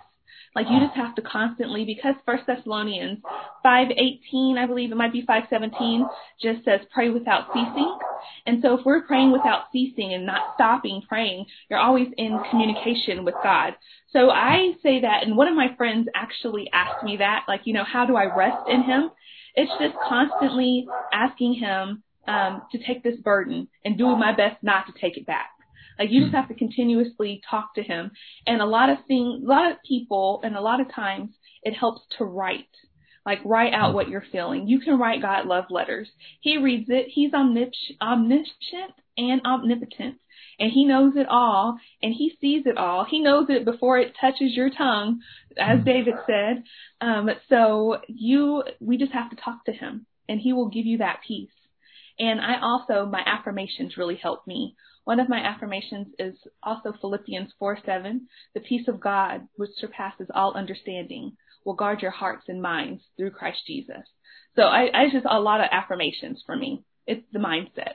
Like 0.56 0.68
you 0.70 0.80
just 0.80 0.96
have 0.96 1.14
to 1.16 1.22
constantly 1.22 1.84
because 1.84 2.14
First 2.24 2.44
Thessalonians 2.46 3.18
five 3.62 3.88
eighteen, 3.90 4.56
I 4.58 4.66
believe 4.66 4.90
it 4.90 4.96
might 4.96 5.12
be 5.12 5.20
five 5.26 5.44
seventeen, 5.50 6.06
just 6.40 6.64
says 6.64 6.80
pray 6.94 7.10
without 7.10 7.52
ceasing. 7.52 7.98
And 8.46 8.62
so 8.62 8.78
if 8.78 8.86
we're 8.86 9.02
praying 9.02 9.32
without 9.32 9.64
ceasing 9.70 10.14
and 10.14 10.24
not 10.24 10.54
stopping 10.54 11.02
praying, 11.06 11.44
you're 11.68 11.78
always 11.78 12.08
in 12.16 12.40
communication 12.50 13.24
with 13.24 13.34
God. 13.42 13.74
So 14.14 14.30
I 14.30 14.72
say 14.82 15.02
that 15.02 15.24
and 15.24 15.36
one 15.36 15.48
of 15.48 15.54
my 15.54 15.74
friends 15.76 16.08
actually 16.14 16.70
asked 16.72 17.04
me 17.04 17.18
that, 17.18 17.44
like, 17.46 17.62
you 17.64 17.74
know, 17.74 17.84
how 17.84 18.06
do 18.06 18.16
I 18.16 18.34
rest 18.34 18.66
in 18.68 18.82
him? 18.82 19.10
It's 19.54 19.72
just 19.78 19.94
constantly 20.08 20.86
asking 21.12 21.54
him 21.54 22.02
um, 22.26 22.62
to 22.72 22.78
take 22.78 23.02
this 23.02 23.16
burden 23.16 23.68
and 23.84 23.98
doing 23.98 24.18
my 24.18 24.34
best 24.34 24.62
not 24.62 24.86
to 24.86 24.92
take 24.98 25.18
it 25.18 25.26
back. 25.26 25.50
Like 25.98 26.10
you 26.10 26.20
just 26.20 26.30
hmm. 26.30 26.36
have 26.36 26.48
to 26.48 26.54
continuously 26.54 27.40
talk 27.48 27.74
to 27.74 27.82
him. 27.82 28.10
And 28.46 28.60
a 28.60 28.66
lot 28.66 28.90
of 28.90 28.98
things, 29.06 29.42
a 29.44 29.46
lot 29.46 29.70
of 29.70 29.78
people, 29.86 30.40
and 30.44 30.56
a 30.56 30.60
lot 30.60 30.80
of 30.80 30.92
times 30.92 31.30
it 31.62 31.74
helps 31.74 32.02
to 32.18 32.24
write. 32.24 32.68
Like 33.24 33.40
write 33.44 33.74
out 33.74 33.94
what 33.94 34.08
you're 34.08 34.24
feeling. 34.30 34.68
You 34.68 34.78
can 34.78 34.98
write 34.98 35.22
God 35.22 35.46
love 35.46 35.64
letters. 35.68 36.08
He 36.40 36.58
reads 36.58 36.86
it. 36.88 37.06
He's 37.08 37.32
omniscient 37.34 38.94
and 39.18 39.40
omnipotent. 39.44 40.16
And 40.58 40.70
he 40.72 40.84
knows 40.84 41.14
it 41.16 41.26
all 41.28 41.76
and 42.02 42.14
he 42.14 42.36
sees 42.40 42.62
it 42.66 42.78
all. 42.78 43.04
He 43.04 43.20
knows 43.20 43.46
it 43.48 43.64
before 43.64 43.98
it 43.98 44.14
touches 44.20 44.54
your 44.54 44.70
tongue, 44.70 45.20
as 45.58 45.78
hmm. 45.80 45.84
David 45.84 46.14
said. 46.26 46.62
Um, 47.00 47.30
so 47.48 47.98
you, 48.08 48.62
we 48.80 48.96
just 48.96 49.12
have 49.12 49.30
to 49.30 49.36
talk 49.36 49.64
to 49.64 49.72
him 49.72 50.06
and 50.28 50.40
he 50.40 50.52
will 50.52 50.68
give 50.68 50.86
you 50.86 50.98
that 50.98 51.20
peace. 51.26 51.50
And 52.18 52.40
I 52.40 52.60
also, 52.60 53.06
my 53.06 53.22
affirmations 53.26 53.96
really 53.96 54.16
help 54.16 54.46
me. 54.46 54.74
One 55.04 55.20
of 55.20 55.28
my 55.28 55.38
affirmations 55.38 56.08
is 56.18 56.34
also 56.62 56.92
Philippians 57.00 57.52
4 57.58 57.78
7. 57.84 58.26
The 58.54 58.60
peace 58.60 58.88
of 58.88 59.00
God, 59.00 59.46
which 59.56 59.70
surpasses 59.78 60.28
all 60.34 60.54
understanding, 60.54 61.36
will 61.64 61.74
guard 61.74 62.00
your 62.00 62.10
hearts 62.10 62.44
and 62.48 62.62
minds 62.62 63.02
through 63.16 63.30
Christ 63.30 63.60
Jesus. 63.66 64.04
So 64.54 64.62
I, 64.62 64.88
I 64.94 65.10
just 65.12 65.26
a 65.28 65.38
lot 65.40 65.60
of 65.60 65.68
affirmations 65.70 66.42
for 66.46 66.56
me. 66.56 66.84
It's 67.06 67.26
the 67.32 67.38
mindset. 67.38 67.94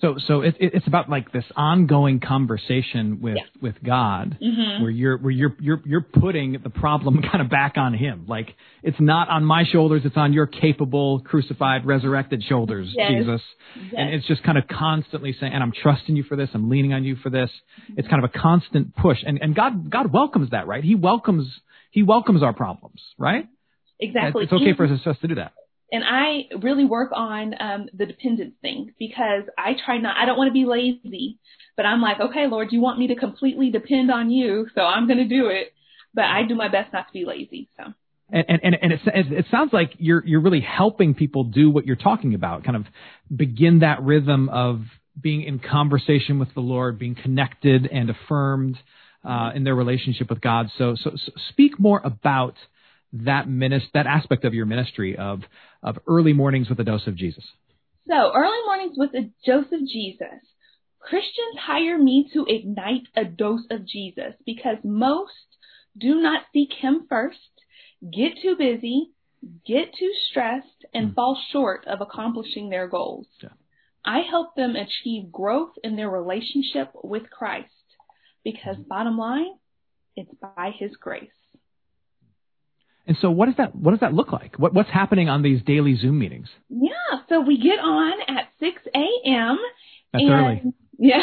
So, 0.00 0.14
so 0.28 0.42
it, 0.42 0.54
it's 0.60 0.86
about 0.86 1.10
like 1.10 1.32
this 1.32 1.44
ongoing 1.56 2.20
conversation 2.20 3.18
with 3.20 3.38
with 3.60 3.74
God, 3.82 4.38
mm-hmm. 4.40 4.80
where 4.80 4.92
you're 4.92 5.18
where 5.18 5.32
you're 5.32 5.56
you're 5.58 5.82
you're 5.84 6.02
putting 6.02 6.56
the 6.62 6.70
problem 6.70 7.20
kind 7.32 7.40
of 7.40 7.50
back 7.50 7.76
on 7.76 7.94
Him. 7.94 8.26
Like 8.28 8.54
it's 8.84 9.00
not 9.00 9.28
on 9.28 9.44
my 9.44 9.64
shoulders; 9.64 10.02
it's 10.04 10.16
on 10.16 10.32
your 10.32 10.46
capable, 10.46 11.20
crucified, 11.20 11.84
resurrected 11.84 12.44
shoulders, 12.44 12.88
yes. 12.96 13.10
Jesus. 13.10 13.40
Yes. 13.74 13.94
And 13.96 14.14
it's 14.14 14.26
just 14.28 14.44
kind 14.44 14.56
of 14.56 14.68
constantly 14.68 15.34
saying, 15.38 15.52
"And 15.52 15.64
I'm 15.64 15.72
trusting 15.72 16.14
you 16.14 16.22
for 16.22 16.36
this. 16.36 16.48
I'm 16.54 16.70
leaning 16.70 16.92
on 16.92 17.02
you 17.02 17.16
for 17.16 17.30
this." 17.30 17.50
Mm-hmm. 17.50 17.98
It's 17.98 18.06
kind 18.06 18.22
of 18.22 18.30
a 18.32 18.38
constant 18.38 18.94
push, 18.94 19.18
and 19.26 19.40
and 19.42 19.52
God 19.52 19.90
God 19.90 20.12
welcomes 20.12 20.50
that, 20.50 20.68
right? 20.68 20.84
He 20.84 20.94
welcomes 20.94 21.48
He 21.90 22.04
welcomes 22.04 22.44
our 22.44 22.52
problems, 22.52 23.00
right? 23.18 23.48
Exactly. 23.98 24.44
It's 24.44 24.52
okay 24.52 24.74
for 24.76 24.84
us 24.84 25.16
to 25.22 25.26
do 25.26 25.34
that 25.34 25.54
and 25.90 26.04
I 26.04 26.48
really 26.62 26.84
work 26.84 27.10
on 27.14 27.54
um, 27.60 27.88
the 27.94 28.06
dependence 28.06 28.54
thing 28.60 28.92
because 28.98 29.44
I 29.56 29.74
try 29.84 29.98
not. 29.98 30.16
I 30.16 30.26
don't 30.26 30.36
want 30.36 30.48
to 30.48 30.52
be 30.52 30.66
lazy, 30.66 31.38
but 31.76 31.86
I'm 31.86 32.02
like, 32.02 32.20
okay, 32.20 32.46
Lord, 32.46 32.68
you 32.72 32.80
want 32.80 32.98
me 32.98 33.06
to 33.08 33.14
completely 33.14 33.70
depend 33.70 34.10
on 34.10 34.30
you, 34.30 34.66
so 34.74 34.82
I'm 34.82 35.06
going 35.06 35.18
to 35.18 35.28
do 35.28 35.48
it. 35.48 35.72
But 36.14 36.24
I 36.24 36.42
do 36.46 36.54
my 36.54 36.68
best 36.68 36.92
not 36.92 37.06
to 37.06 37.12
be 37.12 37.24
lazy. 37.24 37.68
So. 37.76 37.92
And 38.30 38.60
and 38.62 38.76
and 38.82 38.92
it, 38.92 39.00
it 39.06 39.46
sounds 39.50 39.72
like 39.72 39.92
you're 39.98 40.22
you're 40.26 40.42
really 40.42 40.60
helping 40.60 41.14
people 41.14 41.44
do 41.44 41.70
what 41.70 41.86
you're 41.86 41.96
talking 41.96 42.34
about, 42.34 42.64
kind 42.64 42.76
of 42.76 42.84
begin 43.34 43.78
that 43.78 44.02
rhythm 44.02 44.50
of 44.50 44.82
being 45.20 45.42
in 45.42 45.58
conversation 45.58 46.38
with 46.38 46.52
the 46.54 46.60
Lord, 46.60 46.98
being 46.98 47.14
connected 47.14 47.86
and 47.86 48.10
affirmed 48.10 48.76
uh, 49.24 49.52
in 49.54 49.64
their 49.64 49.74
relationship 49.74 50.28
with 50.28 50.42
God. 50.42 50.70
So, 50.76 50.94
so 51.02 51.12
so 51.16 51.32
speak 51.50 51.78
more 51.78 52.00
about 52.04 52.54
that 53.12 53.46
minis- 53.46 53.90
that 53.94 54.06
aspect 54.06 54.44
of 54.44 54.54
your 54.54 54.66
ministry 54.66 55.16
of 55.16 55.42
of 55.82 55.98
early 56.06 56.32
mornings 56.32 56.68
with 56.68 56.80
a 56.80 56.84
dose 56.84 57.06
of 57.06 57.16
Jesus? 57.16 57.44
So, 58.08 58.32
early 58.34 58.58
mornings 58.64 58.96
with 58.96 59.14
a 59.14 59.30
dose 59.46 59.70
of 59.72 59.80
Jesus. 59.86 60.40
Christians 61.00 61.58
hire 61.60 61.98
me 61.98 62.28
to 62.32 62.44
ignite 62.48 63.06
a 63.16 63.24
dose 63.24 63.64
of 63.70 63.86
Jesus 63.86 64.34
because 64.44 64.78
most 64.82 65.32
do 65.96 66.20
not 66.20 66.42
seek 66.52 66.72
him 66.72 67.06
first, 67.08 67.38
get 68.02 68.32
too 68.42 68.56
busy, 68.56 69.10
get 69.66 69.94
too 69.98 70.12
stressed, 70.30 70.84
and 70.92 71.10
mm. 71.10 71.14
fall 71.14 71.40
short 71.52 71.86
of 71.86 72.00
accomplishing 72.00 72.68
their 72.68 72.88
goals. 72.88 73.26
Yeah. 73.42 73.50
I 74.04 74.20
help 74.20 74.54
them 74.54 74.74
achieve 74.74 75.30
growth 75.30 75.72
in 75.84 75.96
their 75.96 76.10
relationship 76.10 76.92
with 77.02 77.30
Christ 77.30 77.68
because, 78.44 78.76
bottom 78.76 79.18
line, 79.18 79.52
it's 80.16 80.32
by 80.40 80.72
his 80.78 80.96
grace. 80.96 81.30
And 83.08 83.16
so 83.22 83.30
what 83.30 83.46
does 83.46 83.56
that 83.56 83.74
what 83.74 83.92
does 83.92 84.00
that 84.00 84.12
look 84.12 84.32
like? 84.32 84.58
What 84.58 84.74
what's 84.74 84.90
happening 84.90 85.30
on 85.30 85.42
these 85.42 85.62
daily 85.62 85.96
Zoom 85.96 86.18
meetings? 86.18 86.48
Yeah, 86.68 87.20
so 87.30 87.40
we 87.40 87.56
get 87.56 87.78
on 87.78 88.12
at 88.28 88.50
six 88.60 88.82
a.m. 88.94 89.58
That's 90.12 90.24
and, 90.24 90.30
early. 90.30 90.62
Yeah, 90.98 91.22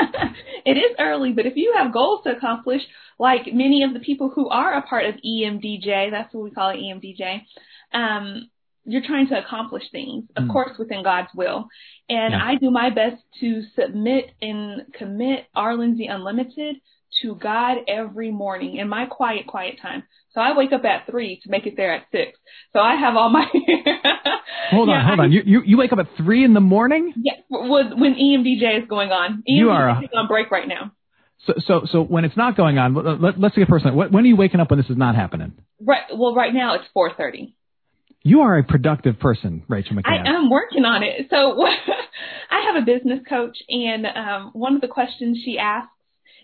it 0.64 0.78
is 0.78 0.96
early, 0.98 1.32
but 1.32 1.44
if 1.44 1.52
you 1.56 1.74
have 1.76 1.92
goals 1.92 2.22
to 2.24 2.34
accomplish, 2.34 2.80
like 3.18 3.42
many 3.52 3.82
of 3.82 3.92
the 3.92 4.00
people 4.00 4.30
who 4.34 4.48
are 4.48 4.72
a 4.78 4.82
part 4.82 5.04
of 5.04 5.16
EMDJ, 5.16 6.10
that's 6.10 6.32
what 6.32 6.44
we 6.44 6.50
call 6.50 6.70
it, 6.70 6.76
EMDJ. 6.76 7.42
Um, 7.92 8.48
you're 8.86 9.04
trying 9.04 9.28
to 9.28 9.38
accomplish 9.38 9.82
things, 9.92 10.24
of 10.34 10.44
mm. 10.44 10.52
course, 10.52 10.78
within 10.78 11.02
God's 11.02 11.28
will. 11.34 11.68
And 12.08 12.32
yeah. 12.32 12.42
I 12.42 12.54
do 12.54 12.70
my 12.70 12.88
best 12.88 13.22
to 13.40 13.62
submit 13.78 14.30
and 14.40 14.90
commit 14.94 15.46
R 15.54 15.76
Lindsay 15.76 16.06
Unlimited 16.06 16.76
to 17.22 17.34
God 17.34 17.78
every 17.88 18.30
morning 18.30 18.76
in 18.76 18.88
my 18.88 19.06
quiet, 19.06 19.46
quiet 19.46 19.78
time. 19.80 20.04
So 20.34 20.40
I 20.40 20.56
wake 20.56 20.72
up 20.72 20.84
at 20.84 21.06
three 21.10 21.40
to 21.42 21.50
make 21.50 21.66
it 21.66 21.74
there 21.76 21.94
at 21.94 22.06
six. 22.12 22.38
So 22.72 22.80
I 22.80 22.96
have 22.96 23.16
all 23.16 23.30
my. 23.30 23.44
hold 24.70 24.88
on, 24.88 24.94
yeah, 24.94 25.06
hold 25.06 25.20
I, 25.20 25.24
on. 25.24 25.32
You, 25.32 25.42
you 25.44 25.62
you 25.64 25.76
wake 25.76 25.92
up 25.92 25.98
at 25.98 26.06
three 26.16 26.44
in 26.44 26.54
the 26.54 26.60
morning? 26.60 27.12
Yeah, 27.16 27.32
when 27.48 28.14
EMDJ 28.14 28.82
is 28.82 28.88
going 28.88 29.10
on. 29.10 29.42
EMDJ 29.48 29.58
you 29.58 29.70
are 29.70 29.88
a, 29.88 30.02
on 30.16 30.28
break 30.28 30.50
right 30.50 30.68
now. 30.68 30.92
So 31.46 31.54
so 31.66 31.86
so 31.90 32.02
when 32.02 32.24
it's 32.24 32.36
not 32.36 32.56
going 32.56 32.78
on, 32.78 32.94
let, 32.94 33.42
us 33.42 33.52
get 33.56 33.68
personal. 33.68 33.94
What 33.94 34.12
when 34.12 34.24
are 34.24 34.28
you 34.28 34.36
waking 34.36 34.60
up 34.60 34.70
when 34.70 34.78
this 34.78 34.90
is 34.90 34.96
not 34.96 35.14
happening? 35.14 35.52
Right. 35.80 36.02
Well, 36.14 36.34
right 36.34 36.52
now 36.52 36.74
it's 36.74 36.84
four 36.92 37.12
thirty. 37.14 37.54
You 38.22 38.40
are 38.40 38.58
a 38.58 38.64
productive 38.64 39.18
person, 39.20 39.62
Rachel 39.68 39.96
McCann. 39.96 40.26
I 40.26 40.36
am 40.36 40.50
working 40.50 40.84
on 40.84 41.02
it. 41.02 41.28
So 41.30 41.64
I 42.50 42.66
have 42.66 42.82
a 42.82 42.84
business 42.84 43.20
coach, 43.28 43.56
and 43.68 44.06
um, 44.06 44.50
one 44.52 44.74
of 44.74 44.80
the 44.80 44.88
questions 44.88 45.38
she 45.44 45.56
asks 45.58 45.90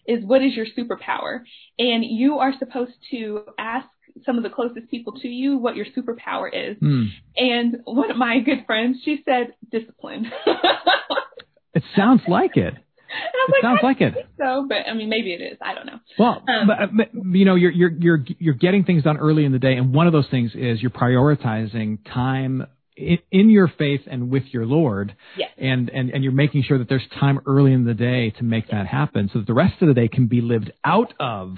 is 0.06 0.24
what 0.24 0.42
is 0.42 0.52
your 0.54 0.66
superpower? 0.66 1.40
And 1.78 2.04
you 2.04 2.38
are 2.38 2.52
supposed 2.58 2.92
to 3.10 3.44
ask 3.58 3.86
some 4.24 4.36
of 4.36 4.42
the 4.42 4.50
closest 4.50 4.90
people 4.90 5.12
to 5.20 5.28
you 5.28 5.58
what 5.58 5.76
your 5.76 5.86
superpower 5.86 6.48
is. 6.52 6.76
Mm. 6.78 7.08
And 7.36 7.76
one 7.84 8.10
of 8.10 8.16
my 8.16 8.38
good 8.40 8.64
friends, 8.66 8.98
she 9.04 9.22
said 9.24 9.54
discipline. 9.70 10.30
it 11.74 11.82
sounds 11.96 12.22
like 12.28 12.56
it. 12.56 12.74
it 12.74 13.50
like, 13.50 13.62
sounds 13.62 13.80
like 13.82 14.00
it. 14.00 14.14
So, 14.38 14.66
but 14.68 14.88
I 14.88 14.94
mean, 14.94 15.08
maybe 15.08 15.32
it 15.32 15.40
is. 15.40 15.58
I 15.60 15.74
don't 15.74 15.86
know. 15.86 15.98
Well, 16.18 16.42
um, 16.48 16.66
but, 16.66 16.96
but, 16.96 17.36
you 17.36 17.44
know, 17.44 17.56
you're 17.56 17.72
you're 17.72 17.90
you're 17.90 18.24
you're 18.38 18.54
getting 18.54 18.84
things 18.84 19.02
done 19.02 19.16
early 19.16 19.44
in 19.44 19.52
the 19.52 19.58
day, 19.58 19.74
and 19.74 19.92
one 19.92 20.06
of 20.06 20.12
those 20.12 20.28
things 20.30 20.52
is 20.54 20.80
you're 20.80 20.90
prioritizing 20.90 21.98
time 22.12 22.66
in, 22.96 23.18
in 23.30 23.50
your 23.50 23.68
faith 23.68 24.02
and 24.06 24.30
with 24.30 24.44
your 24.50 24.66
Lord. 24.66 25.14
Yes. 25.36 25.50
And, 25.58 25.90
and, 25.90 26.10
and 26.10 26.22
you're 26.24 26.32
making 26.32 26.64
sure 26.64 26.78
that 26.78 26.88
there's 26.88 27.06
time 27.18 27.40
early 27.46 27.72
in 27.72 27.84
the 27.84 27.94
day 27.94 28.30
to 28.38 28.44
make 28.44 28.64
yes. 28.64 28.72
that 28.72 28.86
happen 28.86 29.30
so 29.32 29.40
that 29.40 29.46
the 29.46 29.54
rest 29.54 29.80
of 29.82 29.88
the 29.88 29.94
day 29.94 30.08
can 30.08 30.26
be 30.26 30.40
lived 30.40 30.72
out 30.84 31.12
of 31.18 31.56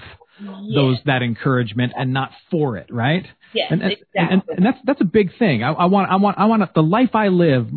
those 0.73 0.97
that 1.05 1.23
encouragement 1.23 1.93
and 1.95 2.13
not 2.13 2.31
for 2.51 2.77
it, 2.77 2.87
right? 2.91 3.25
Yes, 3.53 3.67
and, 3.71 3.81
and, 3.81 3.91
exactly. 3.93 4.11
and, 4.15 4.41
and 4.49 4.65
that's 4.65 4.77
that's 4.85 5.01
a 5.01 5.05
big 5.05 5.31
thing. 5.39 5.63
I, 5.63 5.71
I 5.71 5.85
want 5.85 6.11
I 6.11 6.17
want 6.17 6.37
I 6.37 6.45
want 6.45 6.73
the 6.73 6.83
life 6.83 7.15
I 7.15 7.29
live. 7.29 7.67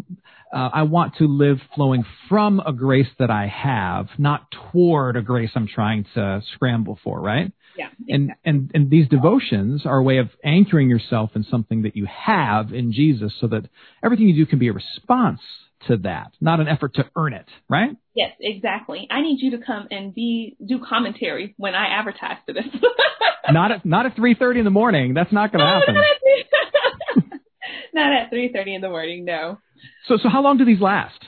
Uh, 0.53 0.69
I 0.73 0.83
want 0.83 1.17
to 1.17 1.27
live 1.27 1.59
flowing 1.75 2.05
from 2.29 2.61
a 2.61 2.73
grace 2.73 3.09
that 3.19 3.31
I 3.31 3.47
have, 3.47 4.09
not 4.19 4.47
toward 4.73 5.17
a 5.17 5.23
grace 5.23 5.51
I'm 5.55 5.69
trying 5.69 6.07
to 6.15 6.43
scramble 6.55 6.99
for, 7.05 7.21
right? 7.21 7.53
Yeah. 7.77 7.89
And 8.09 8.33
and 8.45 8.71
and 8.75 8.91
these 8.91 9.09
devotions 9.09 9.87
are 9.87 9.99
a 9.99 10.03
way 10.03 10.19
of 10.19 10.29
anchoring 10.45 10.91
yourself 10.91 11.31
in 11.37 11.45
something 11.45 11.83
that 11.83 11.97
you 11.97 12.07
have 12.07 12.73
in 12.73 12.93
Jesus, 12.93 13.33
so 13.41 13.47
that 13.49 13.69
everything 14.03 14.29
you 14.29 14.45
do 14.45 14.47
can 14.47 14.59
be 14.59 14.69
a 14.69 14.73
response 14.73 15.41
to 15.87 15.97
that, 15.99 16.33
not 16.41 16.61
an 16.61 16.69
effort 16.69 16.95
to 16.95 17.05
earn 17.17 17.33
it, 17.33 17.47
right? 17.69 17.97
Yes, 18.15 18.33
exactly. 18.41 19.07
I 19.11 19.23
need 19.23 19.39
you 19.41 19.53
to 19.53 19.65
come 19.65 19.87
and 19.91 20.15
be 20.15 20.57
do 20.67 20.81
commentary 20.87 21.55
when 21.57 21.75
I 21.75 21.99
advertise 21.99 22.39
for 22.45 22.53
this. 22.53 22.65
not 23.51 23.71
at 23.71 23.87
not 23.87 24.07
at 24.07 24.17
three 24.17 24.35
thirty 24.35 24.59
in 24.59 24.65
the 24.65 24.71
morning. 24.71 25.15
That's 25.15 25.33
not 25.33 25.53
going 25.53 25.65
to 25.65 25.67
happen. 25.67 25.95
Not 27.95 28.13
at 28.13 28.31
three 28.31 28.53
thirty 28.53 28.75
in 28.75 28.81
the 28.81 28.89
morning. 28.89 29.25
No. 29.25 29.59
So 30.07 30.17
so 30.23 30.29
how 30.29 30.43
long 30.43 30.59
do 30.59 30.65
these 30.65 30.81
last? 30.81 31.25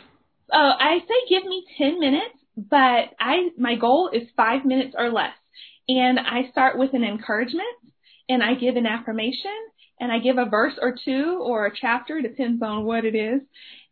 Uh, 0.53 0.75
I 0.79 0.99
say 1.01 1.15
give 1.29 1.45
me 1.45 1.65
ten 1.79 1.99
minutes, 1.99 2.37
but 2.57 3.11
I 3.19 3.51
my 3.59 3.77
goal 3.77 4.11
is 4.13 4.29
five 4.37 4.65
minutes 4.65 4.95
or 4.97 5.11
less, 5.11 5.35
and 5.89 6.19
I 6.19 6.51
start 6.51 6.79
with 6.79 6.95
an 6.95 7.05
encouragement, 7.05 7.67
and 8.29 8.43
I 8.43 8.55
give 8.55 8.77
an 8.77 8.87
affirmation, 8.87 9.51
and 10.01 10.13
I 10.13 10.19
give 10.19 10.39
a 10.39 10.45
verse 10.45 10.75
or 10.81 10.95
two 11.05 11.41
or 11.43 11.67
a 11.67 11.73
chapter, 11.75 12.21
depends 12.21 12.63
on 12.63 12.85
what 12.85 13.05
it 13.05 13.15
is, 13.15 13.41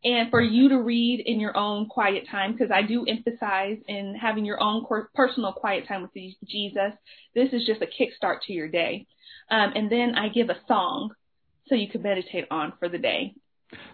and 0.04 0.30
for 0.30 0.40
you 0.40 0.68
to 0.70 0.80
read 0.80 1.22
in 1.24 1.40
your 1.40 1.56
own 1.56 1.86
quiet 1.86 2.24
time 2.30 2.52
because 2.52 2.70
I 2.70 2.82
do 2.82 3.04
emphasize 3.06 3.78
in 3.86 4.14
having 4.20 4.44
your 4.44 4.62
own 4.62 4.84
personal 5.14 5.52
quiet 5.52 5.86
time 5.86 6.02
with 6.02 6.12
Jesus. 6.46 6.92
This 7.34 7.52
is 7.52 7.66
just 7.66 7.82
a 7.82 7.86
kickstart 7.86 8.38
to 8.46 8.52
your 8.52 8.68
day. 8.68 9.06
Um, 9.50 9.72
and 9.74 9.90
then 9.90 10.14
I 10.14 10.28
give 10.28 10.48
a 10.48 10.60
song 10.66 11.10
so 11.70 11.74
you 11.74 11.88
can 11.88 12.02
meditate 12.02 12.44
on 12.50 12.74
for 12.78 12.90
the 12.90 12.98
day. 12.98 13.34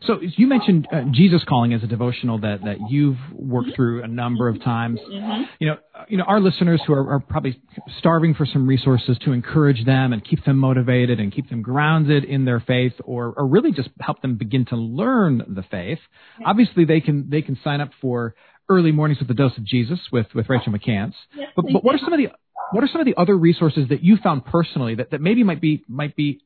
So 0.06 0.21
you 0.21 0.47
mentioned 0.47 0.88
uh, 0.90 1.02
Jesus 1.12 1.42
calling 1.47 1.75
as 1.75 1.83
a 1.83 1.87
devotional 1.87 2.38
that, 2.38 2.61
that 2.64 2.76
you've 2.88 3.18
worked 3.33 3.76
through 3.76 4.04
a 4.04 4.09
number 4.09 4.49
of 4.49 4.62
times. 4.62 5.00
Mm-hmm. 5.00 5.42
You 5.59 5.68
know, 5.68 5.76
you 6.09 6.16
know, 6.16 6.25
our 6.25 6.40
listeners 6.40 6.80
who 6.87 6.95
are, 6.95 7.14
are, 7.14 7.21
probably 7.21 7.61
starving 7.99 8.35
for 8.35 8.47
some 8.47 8.66
resources 8.66 9.18
to 9.25 9.33
encourage 9.33 9.85
them 9.85 10.14
and 10.14 10.25
keep 10.25 10.45
them 10.47 10.56
motivated 10.56 11.21
and 11.21 11.30
keep 11.30 11.50
them 11.50 11.61
grounded 11.61 12.25
in 12.25 12.47
their 12.47 12.61
faith, 12.61 12.95
or, 13.04 13.35
or 13.37 13.47
really 13.47 13.73
just 13.73 13.90
help 14.00 14.23
them 14.23 14.37
begin 14.37 14.64
to 14.66 14.76
learn 14.76 15.42
the 15.47 15.62
faith. 15.71 15.99
Yeah. 16.40 16.49
Obviously, 16.49 16.87
they 16.87 17.00
can 17.00 17.28
they 17.28 17.42
can 17.42 17.59
sign 17.62 17.83
up 17.83 17.90
for 18.00 18.35
early 18.68 18.92
mornings 18.92 19.18
with 19.18 19.28
the 19.28 19.35
dose 19.35 19.56
of 19.59 19.64
Jesus 19.64 19.99
with 20.11 20.26
with 20.35 20.49
Rachel 20.49 20.73
McCants. 20.73 21.14
Yes, 21.35 21.50
but, 21.54 21.66
but 21.71 21.85
what 21.85 21.95
are 21.95 21.99
some 21.99 22.12
of 22.12 22.18
the 22.18 22.28
what 22.73 22.83
are 22.83 22.88
some 22.88 23.00
of 23.00 23.06
the 23.06 23.14
other 23.16 23.37
resources 23.37 23.88
that 23.90 24.02
you 24.02 24.16
found 24.16 24.45
personally 24.45 24.97
that, 24.97 25.11
that 25.11 25.21
maybe 25.21 25.42
might 25.42 25.61
be 25.61 25.85
might 25.88 26.16
be 26.16 26.40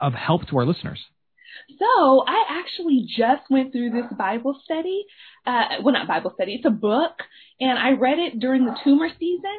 of 0.00 0.12
help 0.14 0.48
to 0.48 0.58
our 0.58 0.66
listeners? 0.66 0.98
So 1.78 2.24
I 2.26 2.44
actually 2.48 3.06
just 3.16 3.42
went 3.50 3.72
through 3.72 3.90
this 3.90 4.06
Bible 4.16 4.58
study. 4.64 5.04
Uh, 5.46 5.64
well, 5.82 5.92
not 5.92 6.06
Bible 6.06 6.32
study. 6.34 6.54
It's 6.54 6.64
a 6.66 6.70
book, 6.70 7.12
and 7.60 7.78
I 7.78 7.90
read 7.92 8.18
it 8.18 8.38
during 8.38 8.64
the 8.64 8.76
tumor 8.84 9.08
season. 9.18 9.56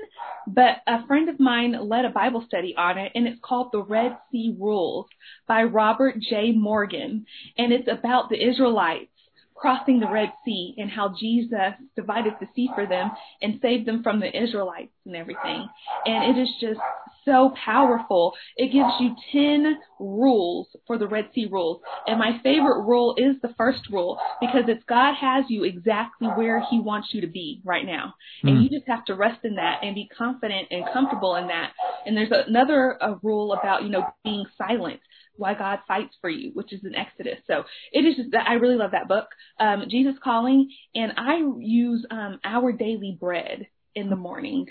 But 0.47 0.77
a 0.87 1.05
friend 1.05 1.29
of 1.29 1.39
mine 1.39 1.75
led 1.87 2.05
a 2.05 2.09
Bible 2.09 2.43
study 2.47 2.73
on 2.77 2.97
it, 2.97 3.11
and 3.15 3.27
it's 3.27 3.39
called 3.43 3.69
The 3.71 3.83
Red 3.83 4.17
Sea 4.31 4.55
Rules 4.59 5.07
by 5.47 5.63
Robert 5.63 6.15
J. 6.19 6.51
Morgan, 6.51 7.25
and 7.57 7.71
it's 7.71 7.87
about 7.87 8.29
the 8.29 8.43
Israelites 8.43 9.11
crossing 9.59 9.99
the 9.99 10.07
Red 10.09 10.31
Sea 10.45 10.75
and 10.77 10.89
how 10.89 11.13
Jesus 11.19 11.73
divided 11.95 12.33
the 12.39 12.47
sea 12.55 12.69
for 12.75 12.85
them 12.85 13.11
and 13.41 13.59
saved 13.61 13.85
them 13.85 14.03
from 14.03 14.19
the 14.19 14.43
Israelites 14.43 14.93
and 15.05 15.15
everything. 15.15 15.67
And 16.05 16.37
it 16.37 16.41
is 16.41 16.49
just 16.61 16.79
so 17.25 17.53
powerful. 17.63 18.33
It 18.55 18.71
gives 18.71 18.89
you 18.99 19.15
10 19.31 19.77
rules 19.99 20.67
for 20.87 20.97
the 20.97 21.07
Red 21.07 21.29
Sea 21.35 21.47
rules. 21.51 21.81
And 22.07 22.17
my 22.17 22.39
favorite 22.41 22.83
rule 22.83 23.15
is 23.17 23.35
the 23.41 23.53
first 23.57 23.81
rule 23.91 24.19
because 24.39 24.63
it's 24.67 24.83
God 24.85 25.13
has 25.15 25.45
you 25.49 25.63
exactly 25.63 26.27
where 26.29 26.63
he 26.69 26.79
wants 26.79 27.09
you 27.11 27.21
to 27.21 27.27
be 27.27 27.61
right 27.63 27.85
now. 27.85 28.13
And 28.43 28.57
Mm. 28.57 28.63
you 28.63 28.69
just 28.69 28.87
have 28.87 29.05
to 29.05 29.15
rest 29.15 29.43
in 29.43 29.55
that 29.55 29.83
and 29.83 29.93
be 29.95 30.07
confident 30.17 30.67
and 30.71 30.85
comfortable 30.93 31.35
in 31.35 31.47
that. 31.47 31.73
And 32.05 32.15
there's 32.15 32.31
another 32.31 32.97
uh 33.03 33.15
rule 33.21 33.53
about, 33.53 33.83
you 33.83 33.89
know, 33.89 34.07
being 34.23 34.45
silent 34.57 34.99
why 35.39 35.55
God 35.55 35.79
fights 35.87 36.15
for 36.21 36.29
you, 36.29 36.51
which 36.53 36.71
is 36.73 36.83
in 36.83 36.93
Exodus. 36.95 37.39
So 37.47 37.63
it 37.91 38.01
is 38.01 38.15
just 38.15 38.31
that 38.31 38.47
I 38.47 38.53
really 38.53 38.75
love 38.75 38.91
that 38.91 39.07
book, 39.07 39.27
um, 39.59 39.85
Jesus 39.89 40.15
Calling, 40.23 40.69
and 40.93 41.13
I 41.17 41.37
use 41.59 42.05
um, 42.11 42.39
Our 42.43 42.71
Daily 42.71 43.17
Bread 43.19 43.67
in 43.95 44.09
the 44.09 44.15
morning. 44.15 44.67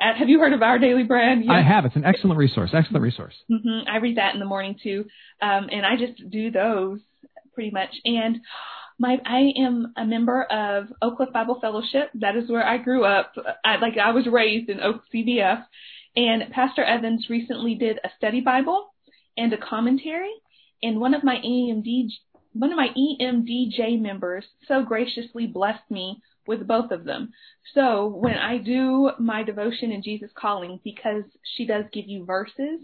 Uh, 0.00 0.18
have 0.18 0.28
you 0.28 0.38
heard 0.38 0.52
of 0.52 0.62
Our 0.62 0.78
Daily 0.78 1.02
Bread? 1.02 1.38
Yes. 1.42 1.50
I 1.50 1.62
have. 1.62 1.84
It's 1.84 1.96
an 1.96 2.04
excellent 2.04 2.38
resource. 2.38 2.70
Excellent 2.72 3.02
resource. 3.02 3.34
hmm 3.48 3.80
I 3.88 3.98
read 3.98 4.16
that 4.16 4.34
in 4.34 4.40
the 4.40 4.46
morning 4.46 4.76
too, 4.82 5.04
um, 5.42 5.68
and 5.70 5.84
I 5.84 5.96
just 5.96 6.30
do 6.30 6.50
those 6.50 7.00
pretty 7.54 7.70
much. 7.70 7.90
And 8.04 8.38
my 8.98 9.18
I 9.24 9.52
am 9.60 9.92
a 9.96 10.04
member 10.04 10.44
of 10.44 10.86
Oak 11.02 11.16
Cliff 11.16 11.32
Bible 11.32 11.58
Fellowship. 11.60 12.10
That 12.14 12.36
is 12.36 12.48
where 12.48 12.66
I 12.66 12.78
grew 12.78 13.04
up. 13.04 13.34
I, 13.64 13.76
like 13.76 13.98
I 13.98 14.12
was 14.12 14.26
raised 14.26 14.70
in 14.70 14.80
Oak 14.80 15.02
CBF, 15.14 15.64
and 16.16 16.50
Pastor 16.50 16.84
Evans 16.84 17.26
recently 17.28 17.74
did 17.74 17.98
a 18.04 18.08
study 18.16 18.40
Bible 18.40 18.91
and 19.36 19.52
a 19.52 19.58
commentary. 19.58 20.32
And 20.82 21.00
one 21.00 21.14
of 21.14 21.24
my 21.24 21.36
EMD 21.36 22.08
one 22.54 22.70
of 22.70 22.76
my 22.76 22.88
EMDJ 22.88 24.00
members 24.00 24.44
so 24.68 24.82
graciously 24.82 25.46
blessed 25.46 25.90
me 25.90 26.20
with 26.46 26.66
both 26.66 26.90
of 26.90 27.04
them. 27.04 27.32
So 27.74 28.06
when 28.08 28.34
I 28.34 28.58
do 28.58 29.12
my 29.18 29.42
devotion 29.42 29.92
in 29.92 30.02
Jesus 30.02 30.30
Calling, 30.36 30.80
because 30.84 31.24
she 31.56 31.66
does 31.66 31.84
give 31.92 32.06
you 32.06 32.24
verses, 32.24 32.80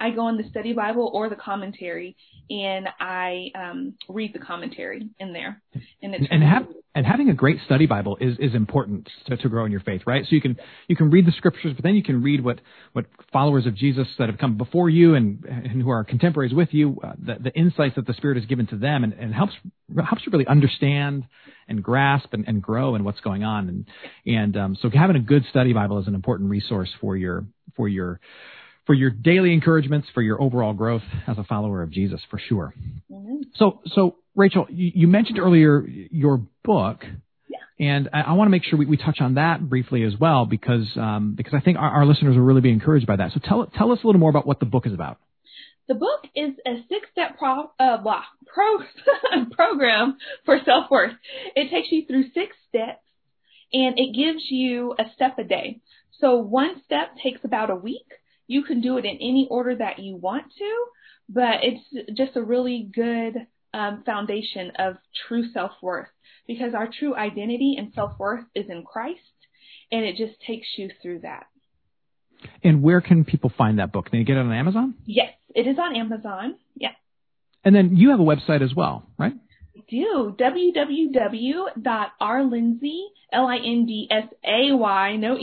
I 0.00 0.10
go 0.10 0.28
in 0.28 0.36
the 0.36 0.48
study 0.48 0.72
Bible 0.72 1.10
or 1.12 1.28
the 1.28 1.36
commentary 1.36 2.16
and 2.50 2.88
I 3.00 3.50
um, 3.54 3.94
read 4.08 4.32
the 4.32 4.38
commentary 4.38 5.08
in 5.18 5.32
there. 5.32 5.60
And 6.02 6.14
it's 6.14 6.26
and 6.30 6.42
have 6.42 6.68
and 6.94 7.06
having 7.06 7.28
a 7.28 7.34
great 7.34 7.58
study 7.64 7.86
Bible 7.86 8.16
is, 8.20 8.38
is 8.38 8.54
important 8.54 9.08
to, 9.26 9.36
to 9.36 9.48
grow 9.48 9.64
in 9.64 9.70
your 9.70 9.80
faith, 9.80 10.02
right? 10.06 10.24
So 10.24 10.34
you 10.34 10.40
can 10.40 10.56
you 10.88 10.96
can 10.96 11.10
read 11.10 11.26
the 11.26 11.32
scriptures, 11.32 11.72
but 11.74 11.82
then 11.82 11.94
you 11.94 12.02
can 12.02 12.22
read 12.22 12.42
what, 12.42 12.60
what 12.92 13.06
followers 13.32 13.66
of 13.66 13.74
Jesus 13.74 14.08
that 14.18 14.28
have 14.28 14.38
come 14.38 14.56
before 14.56 14.88
you 14.88 15.14
and, 15.14 15.44
and 15.44 15.82
who 15.82 15.90
are 15.90 16.04
contemporaries 16.04 16.54
with 16.54 16.68
you, 16.72 16.98
uh, 17.04 17.12
the, 17.18 17.36
the 17.40 17.52
insights 17.54 17.96
that 17.96 18.06
the 18.06 18.14
Spirit 18.14 18.36
has 18.36 18.46
given 18.46 18.66
to 18.68 18.76
them, 18.76 19.04
and, 19.04 19.12
and 19.12 19.34
helps 19.34 19.52
helps 19.96 20.22
you 20.26 20.32
really 20.32 20.46
understand 20.46 21.24
and 21.68 21.82
grasp 21.82 22.32
and, 22.32 22.46
and 22.48 22.62
grow 22.62 22.94
in 22.94 23.04
what's 23.04 23.20
going 23.20 23.44
on. 23.44 23.68
And 23.68 23.86
and 24.26 24.56
um, 24.56 24.76
so 24.80 24.90
having 24.90 25.16
a 25.16 25.20
good 25.20 25.44
study 25.50 25.72
Bible 25.72 25.98
is 25.98 26.06
an 26.06 26.14
important 26.14 26.50
resource 26.50 26.90
for 27.00 27.16
your 27.16 27.46
for 27.76 27.88
your 27.88 28.20
for 28.88 28.94
your 28.94 29.10
daily 29.10 29.52
encouragements, 29.52 30.08
for 30.14 30.22
your 30.22 30.40
overall 30.42 30.72
growth 30.72 31.02
as 31.28 31.38
a 31.38 31.44
follower 31.44 31.82
of 31.82 31.90
Jesus, 31.90 32.20
for 32.30 32.38
sure. 32.38 32.74
Mhm. 33.12 33.42
So, 33.56 33.80
so 33.94 34.16
Rachel, 34.34 34.66
you, 34.70 34.90
you 34.94 35.06
mentioned 35.06 35.38
earlier 35.38 35.86
your 35.86 36.38
book, 36.64 37.04
Yeah. 37.48 37.58
and 37.78 38.08
I, 38.12 38.22
I 38.22 38.32
want 38.32 38.48
to 38.48 38.50
make 38.50 38.64
sure 38.64 38.78
we, 38.78 38.86
we 38.86 38.96
touch 38.96 39.18
on 39.20 39.34
that 39.34 39.60
briefly 39.68 40.02
as 40.04 40.14
well 40.18 40.46
because 40.46 40.88
um, 40.96 41.34
because 41.36 41.52
I 41.54 41.60
think 41.60 41.78
our, 41.78 41.90
our 41.90 42.06
listeners 42.06 42.34
will 42.34 42.42
really 42.44 42.62
be 42.62 42.72
encouraged 42.72 43.06
by 43.06 43.16
that. 43.16 43.32
So, 43.32 43.40
tell 43.44 43.66
tell 43.66 43.92
us 43.92 44.00
a 44.02 44.06
little 44.06 44.20
more 44.20 44.30
about 44.30 44.46
what 44.46 44.58
the 44.58 44.66
book 44.66 44.86
is 44.86 44.94
about. 44.94 45.18
The 45.86 45.94
book 45.94 46.20
is 46.34 46.50
a 46.66 46.84
six-step 46.88 47.38
pro, 47.38 47.70
uh, 47.80 47.96
blah, 48.02 48.22
pro, 48.54 49.44
program 49.52 50.18
for 50.44 50.58
self-worth. 50.64 51.12
It 51.56 51.70
takes 51.70 51.88
you 51.90 52.04
through 52.06 52.24
six 52.34 52.56
steps, 52.68 53.04
and 53.72 53.98
it 53.98 54.14
gives 54.14 54.42
you 54.50 54.94
a 54.98 55.04
step 55.14 55.38
a 55.38 55.44
day. 55.44 55.80
So 56.20 56.36
one 56.36 56.82
step 56.84 57.16
takes 57.22 57.40
about 57.44 57.70
a 57.70 57.74
week. 57.76 58.06
You 58.48 58.64
can 58.64 58.80
do 58.80 58.98
it 58.98 59.04
in 59.04 59.16
any 59.16 59.46
order 59.48 59.76
that 59.76 60.00
you 60.00 60.16
want 60.16 60.46
to, 60.58 60.84
but 61.28 61.60
it's 61.62 62.16
just 62.16 62.36
a 62.36 62.42
really 62.42 62.90
good 62.92 63.46
um, 63.72 64.02
foundation 64.04 64.72
of 64.78 64.96
true 65.28 65.52
self-worth 65.52 66.08
because 66.46 66.74
our 66.74 66.88
true 66.98 67.14
identity 67.14 67.76
and 67.78 67.92
self-worth 67.94 68.44
is 68.54 68.66
in 68.68 68.82
Christ, 68.84 69.20
and 69.92 70.04
it 70.04 70.16
just 70.16 70.40
takes 70.44 70.66
you 70.76 70.90
through 71.00 71.20
that. 71.20 71.46
And 72.64 72.82
where 72.82 73.00
can 73.00 73.24
people 73.24 73.52
find 73.56 73.78
that 73.78 73.92
book? 73.92 74.06
Can 74.10 74.18
they 74.18 74.24
get 74.24 74.36
it 74.36 74.40
on 74.40 74.52
Amazon? 74.52 74.94
Yes, 75.04 75.32
it 75.54 75.66
is 75.66 75.78
on 75.78 75.94
Amazon. 75.94 76.56
Yeah. 76.74 76.92
And 77.64 77.74
then 77.74 77.96
you 77.96 78.10
have 78.10 78.20
a 78.20 78.24
website 78.24 78.62
as 78.62 78.74
well, 78.74 79.06
right? 79.18 79.34
do 79.88 80.34
www.rlindsay, 80.38 81.76
L-I-N-D-S-A-Y, 83.32 85.16
no 85.16 85.38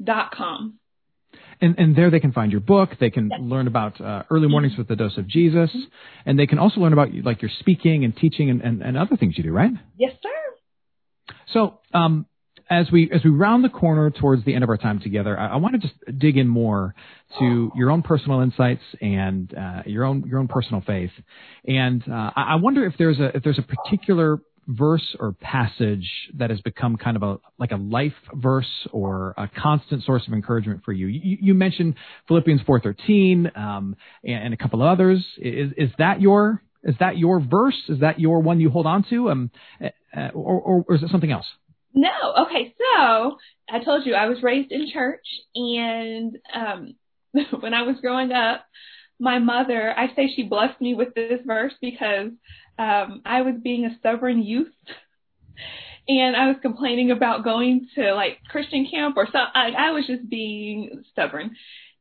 E-Y-A-Y, 0.00 0.28
unlimited.com. 0.30 0.78
And, 1.62 1.78
and 1.78 1.94
there 1.94 2.10
they 2.10 2.20
can 2.20 2.32
find 2.32 2.50
your 2.50 2.62
book. 2.62 2.90
They 2.98 3.10
can 3.10 3.28
learn 3.38 3.66
about 3.66 4.00
uh, 4.00 4.22
early 4.30 4.48
mornings 4.48 4.78
with 4.78 4.88
the 4.88 4.96
dose 4.96 5.18
of 5.18 5.28
Jesus, 5.28 5.70
and 6.24 6.38
they 6.38 6.46
can 6.46 6.58
also 6.58 6.80
learn 6.80 6.94
about 6.94 7.08
like 7.22 7.42
your 7.42 7.50
speaking 7.60 8.04
and 8.04 8.16
teaching 8.16 8.48
and, 8.48 8.62
and, 8.62 8.82
and 8.82 8.96
other 8.96 9.16
things 9.16 9.34
you 9.36 9.44
do, 9.44 9.52
right? 9.52 9.70
Yes, 9.98 10.12
sir. 10.22 11.34
So, 11.52 11.80
um, 11.92 12.26
as 12.70 12.86
we 12.92 13.10
as 13.12 13.22
we 13.24 13.30
round 13.30 13.64
the 13.64 13.68
corner 13.68 14.10
towards 14.10 14.44
the 14.44 14.54
end 14.54 14.62
of 14.64 14.70
our 14.70 14.76
time 14.76 15.00
together, 15.00 15.38
I, 15.38 15.48
I 15.48 15.56
want 15.56 15.74
to 15.74 15.80
just 15.80 15.94
dig 16.18 16.38
in 16.38 16.46
more 16.48 16.94
to 17.40 17.72
your 17.74 17.90
own 17.90 18.02
personal 18.02 18.40
insights 18.40 18.82
and 19.00 19.52
uh, 19.54 19.82
your 19.86 20.04
own 20.04 20.24
your 20.26 20.38
own 20.38 20.48
personal 20.48 20.80
faith. 20.80 21.10
And 21.66 22.02
uh, 22.08 22.30
I 22.36 22.42
I 22.42 22.54
wonder 22.54 22.86
if 22.86 22.94
there's 22.96 23.18
a 23.18 23.36
if 23.36 23.42
there's 23.42 23.58
a 23.58 23.62
particular 23.62 24.38
verse 24.66 25.16
or 25.18 25.32
passage 25.32 26.08
that 26.36 26.50
has 26.50 26.60
become 26.60 26.96
kind 26.96 27.16
of 27.16 27.22
a 27.22 27.38
like 27.58 27.72
a 27.72 27.76
life 27.76 28.14
verse 28.34 28.86
or 28.92 29.34
a 29.36 29.48
constant 29.48 30.04
source 30.04 30.26
of 30.26 30.32
encouragement 30.32 30.82
for 30.84 30.92
you? 30.92 31.06
You, 31.06 31.38
you 31.40 31.54
mentioned 31.54 31.94
Philippians 32.28 32.62
four 32.66 32.80
thirteen 32.80 33.50
um, 33.54 33.96
and, 34.24 34.44
and, 34.44 34.54
a 34.54 34.56
couple 34.56 34.82
of 34.82 34.88
others. 34.88 35.24
Is 35.38 35.72
is 35.76 35.90
that 35.98 36.20
your 36.20 36.62
is 36.82 36.94
that 37.00 37.18
your 37.18 37.40
verse? 37.40 37.80
Is 37.88 38.00
that 38.00 38.20
your 38.20 38.40
one 38.40 38.60
you 38.60 38.70
hold 38.70 38.86
on 38.86 39.04
to? 39.10 39.30
Um, 39.30 39.50
uh, 39.82 40.28
or, 40.34 40.60
or, 40.60 40.84
or 40.88 40.94
is 40.94 41.02
it 41.02 41.10
something 41.10 41.30
else? 41.30 41.46
No. 41.94 42.08
Okay. 42.46 42.74
So 42.78 43.36
I 43.70 43.82
told 43.84 44.06
you 44.06 44.14
I 44.14 44.28
was 44.28 44.42
raised 44.42 44.72
in 44.72 44.90
church, 44.92 45.24
and 45.54 46.36
um, 46.54 46.94
when 47.60 47.74
I 47.74 47.82
was 47.82 47.96
growing 48.00 48.32
up, 48.32 48.64
my 49.20 49.38
mother, 49.38 49.94
I 49.96 50.14
say 50.16 50.32
she 50.34 50.42
blessed 50.42 50.80
me 50.80 50.94
with 50.94 51.14
this 51.14 51.40
verse 51.46 51.74
because 51.80 52.30
um, 52.78 53.22
I 53.24 53.42
was 53.42 53.54
being 53.62 53.84
a 53.84 53.96
stubborn 53.98 54.42
youth. 54.42 54.72
And 56.08 56.34
I 56.34 56.48
was 56.48 56.56
complaining 56.62 57.10
about 57.10 57.44
going 57.44 57.86
to 57.94 58.14
like 58.14 58.38
Christian 58.48 58.88
camp 58.90 59.16
or 59.16 59.26
something. 59.26 59.52
I, 59.54 59.72
I 59.76 59.90
was 59.92 60.06
just 60.06 60.28
being 60.28 61.04
stubborn. 61.12 61.54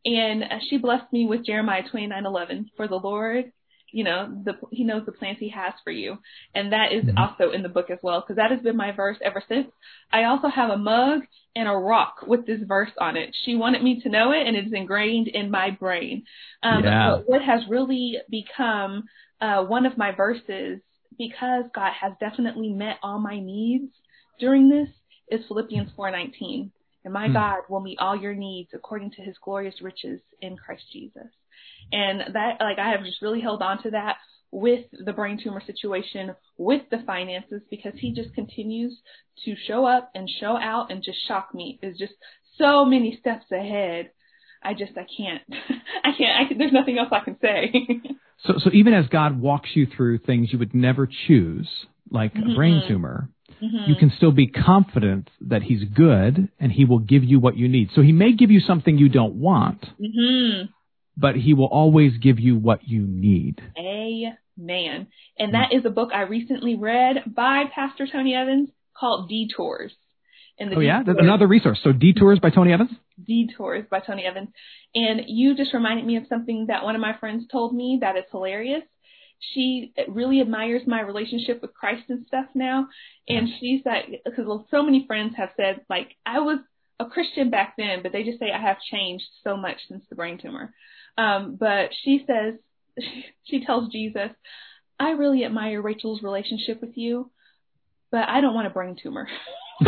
And 0.05 0.45
she 0.69 0.77
blessed 0.77 1.11
me 1.11 1.25
with 1.25 1.45
Jeremiah 1.45 1.83
29:11. 1.93 2.71
For 2.77 2.87
the 2.87 2.95
Lord 2.95 3.51
you 3.91 4.03
know, 4.03 4.41
the, 4.43 4.53
he 4.71 4.83
knows 4.83 5.05
the 5.05 5.11
plans 5.11 5.37
he 5.39 5.49
has 5.49 5.73
for 5.83 5.91
you. 5.91 6.17
And 6.55 6.71
that 6.71 6.91
is 6.91 7.05
mm-hmm. 7.05 7.17
also 7.17 7.51
in 7.51 7.63
the 7.63 7.69
book 7.69 7.89
as 7.89 7.99
well, 8.01 8.21
because 8.21 8.35
that 8.37 8.51
has 8.51 8.61
been 8.61 8.77
my 8.77 8.91
verse 8.91 9.17
ever 9.23 9.43
since. 9.47 9.67
I 10.11 10.25
also 10.25 10.47
have 10.47 10.69
a 10.69 10.77
mug 10.77 11.21
and 11.55 11.67
a 11.67 11.73
rock 11.73 12.23
with 12.27 12.45
this 12.45 12.61
verse 12.67 12.91
on 12.99 13.17
it. 13.17 13.35
She 13.45 13.55
wanted 13.55 13.83
me 13.83 14.01
to 14.01 14.09
know 14.09 14.31
it, 14.31 14.47
and 14.47 14.55
it's 14.55 14.73
ingrained 14.73 15.27
in 15.27 15.51
my 15.51 15.71
brain. 15.71 16.23
Um, 16.63 16.83
yeah. 16.83 17.15
But 17.17 17.29
what 17.29 17.41
has 17.41 17.61
really 17.69 18.17
become 18.29 19.05
uh, 19.41 19.63
one 19.63 19.85
of 19.85 19.97
my 19.97 20.11
verses, 20.11 20.79
because 21.17 21.65
God 21.73 21.91
has 21.99 22.13
definitely 22.19 22.69
met 22.69 22.97
all 23.01 23.19
my 23.19 23.39
needs 23.39 23.91
during 24.39 24.69
this, 24.69 24.89
is 25.29 25.45
Philippians 25.47 25.91
4:19. 25.97 26.71
And 27.05 27.13
my 27.13 27.27
mm. 27.27 27.33
God 27.33 27.59
will 27.69 27.79
meet 27.79 27.97
all 27.99 28.15
your 28.15 28.33
needs 28.33 28.69
according 28.73 29.11
to 29.11 29.21
his 29.21 29.35
glorious 29.43 29.81
riches 29.81 30.19
in 30.41 30.57
Christ 30.57 30.83
Jesus. 30.91 31.27
And 31.91 32.21
that, 32.33 32.57
like, 32.59 32.79
I 32.79 32.91
have 32.91 33.03
just 33.03 33.21
really 33.21 33.41
held 33.41 33.61
on 33.61 33.81
to 33.83 33.91
that 33.91 34.17
with 34.51 34.85
the 34.91 35.13
brain 35.13 35.39
tumor 35.41 35.61
situation, 35.65 36.35
with 36.57 36.81
the 36.89 37.03
finances, 37.05 37.61
because 37.69 37.93
he 37.95 38.13
just 38.13 38.33
continues 38.33 38.97
to 39.45 39.55
show 39.67 39.85
up 39.85 40.11
and 40.15 40.29
show 40.39 40.57
out 40.57 40.91
and 40.91 41.03
just 41.03 41.17
shock 41.27 41.53
me. 41.53 41.79
Is 41.81 41.97
just 41.97 42.13
so 42.57 42.85
many 42.85 43.17
steps 43.19 43.45
ahead. 43.51 44.11
I 44.61 44.73
just, 44.73 44.91
I 44.97 45.05
can't, 45.15 45.41
I 46.03 46.11
can't, 46.17 46.45
I 46.45 46.47
can, 46.47 46.57
there's 46.57 46.73
nothing 46.73 46.97
else 46.97 47.09
I 47.11 47.23
can 47.23 47.37
say. 47.41 47.73
so, 48.45 48.55
so 48.57 48.69
even 48.73 48.93
as 48.93 49.07
God 49.07 49.39
walks 49.39 49.69
you 49.73 49.87
through 49.95 50.19
things 50.19 50.49
you 50.51 50.59
would 50.59 50.75
never 50.75 51.07
choose, 51.27 51.69
like 52.11 52.33
mm-hmm. 52.33 52.51
a 52.51 52.55
brain 52.55 52.83
tumor, 52.87 53.29
Mm-hmm. 53.63 53.89
you 53.89 53.95
can 53.95 54.13
still 54.15 54.31
be 54.31 54.47
confident 54.47 55.29
that 55.41 55.61
he's 55.61 55.83
good 55.83 56.47
and 56.61 56.71
he 56.71 56.85
will 56.85 56.99
give 56.99 57.25
you 57.25 57.41
what 57.41 57.57
you 57.57 57.67
need. 57.67 57.89
So 57.93 58.01
he 58.01 58.13
may 58.13 58.31
give 58.31 58.51
you 58.51 58.61
something 58.61 58.97
you 58.97 59.09
don't 59.09 59.35
want, 59.35 59.81
mm-hmm 59.99 60.67
but 61.19 61.35
he 61.35 61.53
will 61.53 61.67
always 61.67 62.17
give 62.17 62.39
you 62.39 62.57
what 62.57 62.87
you 62.87 63.01
need. 63.01 63.61
Amen. 63.77 65.07
And 65.37 65.49
mm. 65.49 65.51
that 65.51 65.73
is 65.73 65.85
a 65.85 65.89
book 65.89 66.09
I 66.13 66.21
recently 66.21 66.75
read 66.75 67.23
by 67.27 67.65
Pastor 67.73 68.07
Tony 68.11 68.33
Evans 68.33 68.69
called 68.97 69.29
Detours. 69.29 69.91
And 70.57 70.71
the 70.71 70.77
oh, 70.77 70.79
yeah? 70.79 71.03
That's 71.05 71.19
another 71.19 71.47
resource. 71.47 71.79
So 71.83 71.91
Detours 71.91 72.39
by 72.39 72.49
Tony 72.49 72.73
Evans? 72.73 72.91
Detours 73.25 73.85
by 73.89 73.99
Tony 73.99 74.25
Evans. 74.25 74.49
And 74.95 75.21
you 75.27 75.55
just 75.55 75.73
reminded 75.73 76.05
me 76.05 76.17
of 76.17 76.23
something 76.27 76.65
that 76.67 76.83
one 76.83 76.95
of 76.95 77.01
my 77.01 77.17
friends 77.17 77.45
told 77.51 77.73
me 77.73 77.99
that 78.01 78.17
is 78.17 78.25
hilarious. 78.31 78.83
She 79.53 79.93
really 80.09 80.41
admires 80.41 80.81
my 80.85 80.99
relationship 80.99 81.61
with 81.61 81.73
Christ 81.73 82.03
and 82.09 82.25
stuff 82.27 82.47
now. 82.53 82.87
And 83.27 83.47
mm. 83.47 83.51
she's 83.59 83.81
like, 83.85 84.21
because 84.25 84.45
so 84.69 84.83
many 84.83 85.05
friends 85.07 85.35
have 85.37 85.51
said, 85.55 85.81
like, 85.89 86.09
I 86.25 86.39
was 86.39 86.59
a 86.99 87.05
Christian 87.05 87.49
back 87.49 87.75
then, 87.77 88.03
but 88.03 88.11
they 88.11 88.23
just 88.23 88.39
say 88.39 88.51
I 88.51 88.61
have 88.61 88.77
changed 88.91 89.25
so 89.43 89.55
much 89.55 89.77
since 89.87 90.03
the 90.09 90.15
brain 90.15 90.37
tumor. 90.41 90.73
Um, 91.17 91.57
but 91.59 91.89
she 92.03 92.25
says, 92.27 92.55
she 93.43 93.65
tells 93.65 93.91
Jesus, 93.91 94.31
I 94.99 95.11
really 95.11 95.45
admire 95.45 95.81
Rachel's 95.81 96.21
relationship 96.21 96.81
with 96.81 96.97
you, 96.97 97.31
but 98.11 98.27
I 98.27 98.41
don't 98.41 98.53
want 98.53 98.67
a 98.67 98.71
brain 98.71 98.97
tumor. 99.01 99.27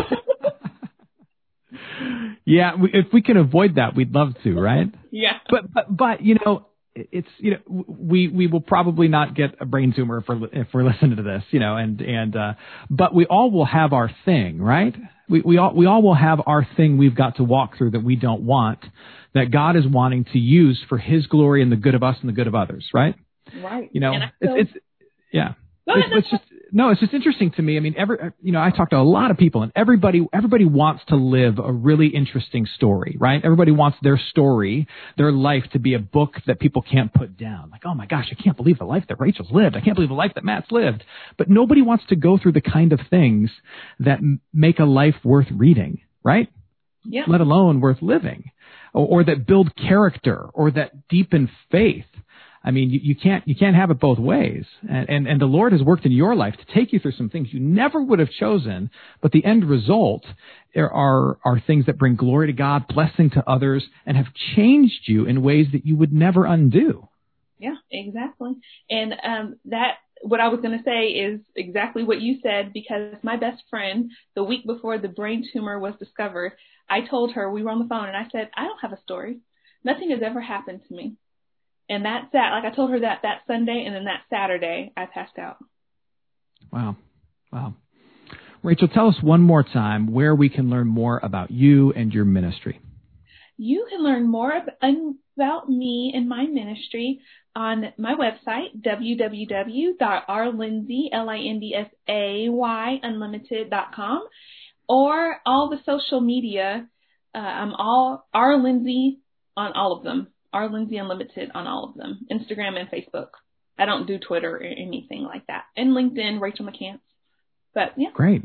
yeah, 2.46 2.72
if 2.94 3.08
we 3.12 3.22
can 3.22 3.38
avoid 3.38 3.76
that, 3.76 3.96
we'd 3.96 4.14
love 4.14 4.34
to, 4.44 4.60
right? 4.60 4.88
Yeah. 5.14 5.40
But 5.50 5.74
but 5.74 5.98
but 5.98 6.22
you 6.22 6.38
know, 6.46 6.68
it's 6.96 7.28
you 7.38 7.52
know 7.52 7.86
we 7.86 8.30
we 8.30 8.48
will 8.48 8.62
probably 8.62 9.10
not 9.10 9.36
get 9.36 9.56
a 9.60 9.66
brain 9.66 9.92
tumor 9.94 10.20
if 10.20 10.30
we're 10.30 10.46
if 10.54 10.68
we're 10.74 10.86
listening 10.86 11.18
to 11.18 11.22
this, 11.22 11.44
you 11.52 11.60
know, 11.60 11.76
and 11.76 12.00
and 12.00 12.34
uh, 12.34 12.54
but 12.90 13.14
we 13.14 13.26
all 13.26 13.52
will 13.52 13.66
have 13.66 13.92
our 13.92 14.10
thing, 14.24 14.62
right? 14.62 14.96
We 15.32 15.42
we 15.42 15.58
all 15.58 15.74
we 15.74 15.86
all 15.86 16.02
will 16.02 16.16
have 16.16 16.42
our 16.46 16.68
thing 16.76 16.98
we've 16.98 17.16
got 17.16 17.38
to 17.38 17.44
walk 17.44 17.78
through 17.78 17.92
that 17.92 18.04
we 18.04 18.16
don't 18.16 18.42
want 18.42 18.80
that 19.34 19.50
God 19.50 19.78
is 19.78 19.88
wanting 19.88 20.26
to 20.34 20.38
use 20.38 20.84
for 20.90 20.98
His 20.98 21.26
glory 21.28 21.64
and 21.64 21.72
the 21.72 21.78
good 21.78 21.96
of 21.96 22.04
us 22.04 22.18
and 22.20 22.28
the 22.28 22.34
good 22.34 22.48
of 22.48 22.56
others, 22.56 22.90
right? 22.94 23.16
Right. 23.64 23.90
You 23.94 24.02
know, 24.02 24.14
it's, 24.42 24.70
it's 24.70 24.86
yeah. 25.32 25.54
It's, 25.88 26.08
it's, 26.12 26.30
just 26.30 26.44
no, 26.72 26.90
it's 26.90 27.02
just 27.02 27.14
interesting 27.14 27.52
to 27.52 27.62
me. 27.62 27.78
I 27.78 27.82
mean, 27.82 27.96
every 27.98 28.18
you 28.42 28.52
know, 28.52 28.62
I 28.62 28.72
talk 28.72 28.92
to 28.92 28.98
a 28.98 29.04
lot 29.04 29.30
of 29.32 29.38
people, 29.38 29.64
and 29.64 29.72
everybody 29.76 30.26
everybody 30.32 30.66
wants 30.66 31.04
to 31.10 31.16
live 31.16 31.60
a 31.60 31.72
really 31.72 32.08
interesting 32.08 32.66
story, 32.76 33.18
right? 33.20 33.42
Everybody 33.44 33.72
wants 33.72 33.98
their 34.02 34.18
story, 34.30 34.88
their 35.18 35.32
life 35.32 35.64
to 35.74 35.80
be 35.80 35.94
a 35.94 36.00
book 36.00 36.36
that 36.48 36.60
people 36.60 36.82
can't 36.82 37.14
put 37.14 37.38
down. 37.38 37.70
Like, 37.72 37.82
oh 37.86 37.94
my 37.94 38.06
gosh, 38.06 38.28
I 38.32 38.42
can't 38.42 38.56
believe 38.56 38.80
the 38.80 38.86
life 38.86 39.04
that 39.10 39.20
Rachel's 39.20 39.52
lived. 39.52 39.76
I 39.76 39.82
can't 39.82 39.96
believe 39.96 40.10
the 40.10 40.16
life 40.16 40.32
that 40.36 40.46
Matt's 40.46 40.72
lived. 40.72 41.04
But 41.38 41.50
nobody 41.50 41.82
wants 41.82 42.06
to 42.10 42.16
go 42.16 42.38
through 42.38 42.54
the 42.54 42.62
kind 42.62 42.94
of 42.94 43.00
things 43.10 43.50
that 44.00 44.20
make 44.54 44.80
a 44.80 44.86
life 44.86 45.16
worth 45.24 45.48
reading, 45.52 46.02
right? 46.24 46.48
Yeah. 47.04 47.24
Let 47.28 47.42
alone 47.42 47.82
worth 47.82 48.02
living 48.02 48.52
or, 48.94 49.08
or 49.08 49.24
that 49.24 49.46
build 49.46 49.76
character 49.76 50.46
or 50.54 50.72
that 50.72 51.08
deepen 51.08 51.50
faith. 51.72 52.06
I 52.64 52.72
mean, 52.72 52.92
you, 52.92 53.00
you, 53.02 53.16
can't 53.16 53.48
you 53.48 53.56
can't 53.56 53.76
have 53.76 53.90
it 53.90 54.00
both 54.00 54.20
ways. 54.20 54.66
And, 54.88 55.10
and 55.10 55.28
and 55.28 55.42
the 55.42 55.46
Lord 55.46 55.72
has 55.72 55.82
worked 55.82 56.06
in 56.06 56.12
your 56.12 56.36
life 56.36 56.56
to 56.58 56.74
take 56.74 56.94
you 56.94 57.00
through 57.00 57.14
some 57.14 57.30
things 57.30 57.50
you 57.52 57.60
never 57.60 58.02
would 58.02 58.20
have 58.20 58.30
chosen, 58.30 58.92
but 59.22 59.32
the 59.32 59.44
end 59.44 59.68
result 59.68 60.24
there 60.76 60.92
are 60.92 61.38
are 61.44 61.60
things 61.60 61.88
that 61.88 61.98
bring 61.98 62.16
glory 62.16 62.48
to 62.48 62.54
God, 62.54 62.88
blessing 62.88 63.32
to 63.32 63.50
others, 63.50 63.84
and 64.06 64.16
have 64.16 64.28
changed 64.56 65.08
you 65.08 65.26
in 65.26 65.42
ways 65.42 65.68
that 65.72 65.86
you 65.86 65.96
would 65.96 66.14
never 66.14 66.46
undo. 66.46 67.08
Yeah, 67.58 67.76
exactly. 67.92 68.54
And 68.90 69.14
um, 69.24 69.56
that 69.66 69.98
what 70.24 70.40
I 70.40 70.50
was 70.50 70.62
going 70.62 70.78
to 70.78 70.84
say 70.84 71.08
is 71.08 71.40
exactly 71.56 72.04
what 72.04 72.22
you 72.22 72.40
said 72.44 72.74
because 72.74 73.16
my 73.24 73.38
best 73.38 73.64
friend, 73.70 74.12
the 74.36 74.44
week 74.44 74.66
before 74.66 74.98
the 74.98 75.08
brain 75.08 75.48
tumor 75.52 75.80
was 75.80 75.94
discovered, 76.00 76.54
I 76.90 77.02
told 77.02 77.34
her, 77.34 77.52
we 77.52 77.64
were 77.64 77.72
on 77.72 77.80
the 77.80 77.88
phone, 77.88 78.08
and 78.08 78.18
I 78.18 78.28
said, 78.32 78.50
I 78.56 78.66
don't 78.66 78.82
have 78.82 78.94
a 78.94 79.02
story. 79.02 79.40
Nothing 79.84 80.12
has 80.12 80.22
ever 80.24 80.42
happened 80.42 80.82
to 80.88 80.94
me. 80.94 81.16
And 81.90 82.06
that's 82.06 82.32
that 82.32 82.52
sat, 82.52 82.52
like 82.52 82.72
I 82.72 82.76
told 82.76 82.92
her 82.92 83.00
that 83.02 83.20
that 83.24 83.42
Sunday, 83.48 83.84
and 83.86 83.96
then 83.96 84.06
that 84.06 84.22
Saturday, 84.30 84.94
I 84.96 85.06
passed 85.06 85.38
out. 85.38 85.58
Wow. 86.72 86.96
Wow. 87.52 87.74
Rachel, 88.64 88.88
tell 88.88 89.08
us 89.10 89.16
one 89.22 89.42
more 89.42 89.64
time 89.64 90.14
where 90.14 90.36
we 90.36 90.48
can 90.48 90.70
learn 90.70 90.88
more 90.88 91.20
about 91.22 91.52
you 91.52 91.92
and 91.94 92.14
your 92.14 92.26
ministry. 92.26 92.80
You 93.58 93.88
can 93.90 94.04
learn 94.04 94.30
more 94.30 94.54
about 94.54 95.70
me 95.70 96.14
and 96.16 96.30
my 96.30 96.46
ministry 96.46 97.20
on 97.56 97.92
my 97.98 98.14
website, 98.16 98.82
www.rlindsay, 98.82 99.90
or 104.88 105.36
all 105.46 105.70
the 105.70 105.80
social 105.86 106.22
media. 106.22 106.88
Uh, 107.34 107.38
I'm 107.38 107.74
all 107.74 108.28
R 108.34 108.58
Lindsay 108.62 109.20
on 109.58 109.74
all 109.74 109.98
of 109.98 110.04
them. 110.04 110.28
R 110.54 110.70
Lindsay 110.70 110.98
Unlimited 110.98 111.52
on 111.54 111.68
all 111.68 111.86
of 111.86 111.96
them. 111.96 112.26
Instagram 112.32 112.80
and 112.80 112.90
Facebook. 112.90 113.30
I 113.78 113.86
don't 113.86 114.06
do 114.06 114.20
Twitter 114.20 114.58
or 114.58 114.64
anything 114.64 115.24
like 115.24 115.48
that. 115.48 115.64
And 115.76 115.96
LinkedIn, 115.96 116.42
Rachel 116.42 116.66
McCants. 116.66 117.00
But 117.74 117.94
yeah. 117.98 118.10
Great. 118.14 118.44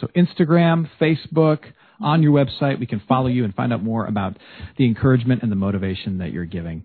So 0.00 0.08
Instagram, 0.16 0.88
Facebook, 1.00 1.60
on 2.00 2.22
your 2.22 2.32
website, 2.32 2.78
we 2.78 2.86
can 2.86 3.00
follow 3.08 3.28
you 3.28 3.44
and 3.44 3.54
find 3.54 3.72
out 3.72 3.82
more 3.82 4.06
about 4.06 4.36
the 4.76 4.84
encouragement 4.84 5.42
and 5.42 5.50
the 5.50 5.56
motivation 5.56 6.18
that 6.18 6.32
you're 6.32 6.44
giving. 6.44 6.84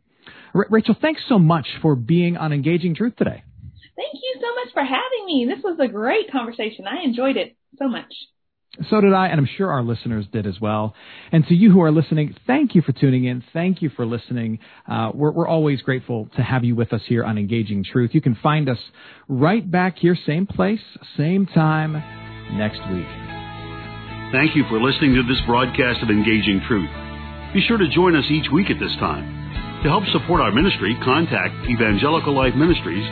R- 0.53 0.67
Rachel, 0.69 0.95
thanks 0.99 1.21
so 1.27 1.38
much 1.38 1.67
for 1.81 1.95
being 1.95 2.38
on 2.38 2.53
Engaging 2.53 2.95
Truth 2.95 3.15
today. 3.17 3.43
Thank 3.95 4.13
you 4.13 4.36
so 4.39 4.55
much 4.55 4.73
for 4.73 4.84
having 4.84 5.25
me. 5.25 5.47
This 5.53 5.63
was 5.63 5.77
a 5.79 5.88
great 5.88 6.31
conversation. 6.31 6.86
I 6.88 7.03
enjoyed 7.03 7.38
it 7.38 7.55
so 7.77 7.88
much. 7.88 8.13
So 8.89 9.01
did 9.01 9.12
I, 9.12 9.27
and 9.27 9.38
I'm 9.38 9.49
sure 9.57 9.69
our 9.69 9.84
listeners 9.84 10.25
did 10.31 10.47
as 10.47 10.62
well. 10.62 10.95
And 11.34 11.45
to 11.47 11.53
you 11.53 11.71
who 11.73 11.81
are 11.81 11.91
listening, 11.91 12.36
thank 12.47 12.73
you 12.73 12.81
for 12.81 12.93
tuning 12.93 13.25
in. 13.25 13.43
Thank 13.51 13.81
you 13.81 13.89
for 13.89 14.05
listening. 14.05 14.60
Uh, 14.89 15.12
we're, 15.13 15.31
we're 15.31 15.47
always 15.47 15.81
grateful 15.81 16.29
to 16.38 16.41
have 16.41 16.63
you 16.63 16.73
with 16.73 16.93
us 16.93 17.01
here 17.05 17.25
on 17.25 17.38
Engaging 17.38 17.84
Truth. 17.84 18.12
You 18.13 18.21
can 18.21 18.36
find 18.36 18.69
us 18.69 18.77
right 19.27 19.69
back 19.69 19.97
here, 19.97 20.15
same 20.25 20.47
place, 20.47 20.79
same 21.17 21.47
time 21.47 21.93
next 22.57 22.79
week. 22.93 23.12
Thank 24.31 24.55
you 24.55 24.63
for 24.69 24.79
listening 24.79 25.15
to 25.15 25.23
this 25.27 25.41
broadcast 25.45 26.01
of 26.01 26.10
Engaging 26.10 26.62
Truth. 26.65 26.89
Be 27.53 27.60
sure 27.67 27.77
to 27.77 27.89
join 27.89 28.15
us 28.15 28.23
each 28.31 28.49
week 28.53 28.71
at 28.71 28.79
this 28.79 28.95
time. 29.03 29.84
To 29.84 29.89
help 29.89 30.05
support 30.15 30.39
our 30.39 30.51
ministry, 30.53 30.95
contact 31.03 31.67
Evangelical 31.67 32.34
Life 32.34 32.55
Ministries, 32.55 33.03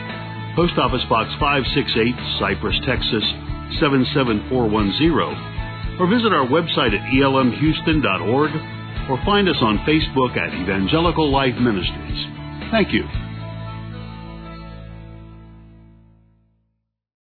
Post 0.56 0.80
Office 0.80 1.04
Box 1.10 1.28
568, 1.36 2.16
Cypress, 2.40 2.80
Texas 2.88 3.24
77410 3.76 5.49
or 6.00 6.08
visit 6.08 6.32
our 6.32 6.46
website 6.46 6.96
at 6.96 7.04
elmhouston.org 7.12 8.50
or 9.10 9.24
find 9.24 9.48
us 9.48 9.56
on 9.60 9.78
Facebook 9.86 10.36
at 10.36 10.54
Evangelical 10.54 11.30
Life 11.30 11.54
Ministries. 11.60 12.26
Thank 12.70 12.92
you. 12.92 13.29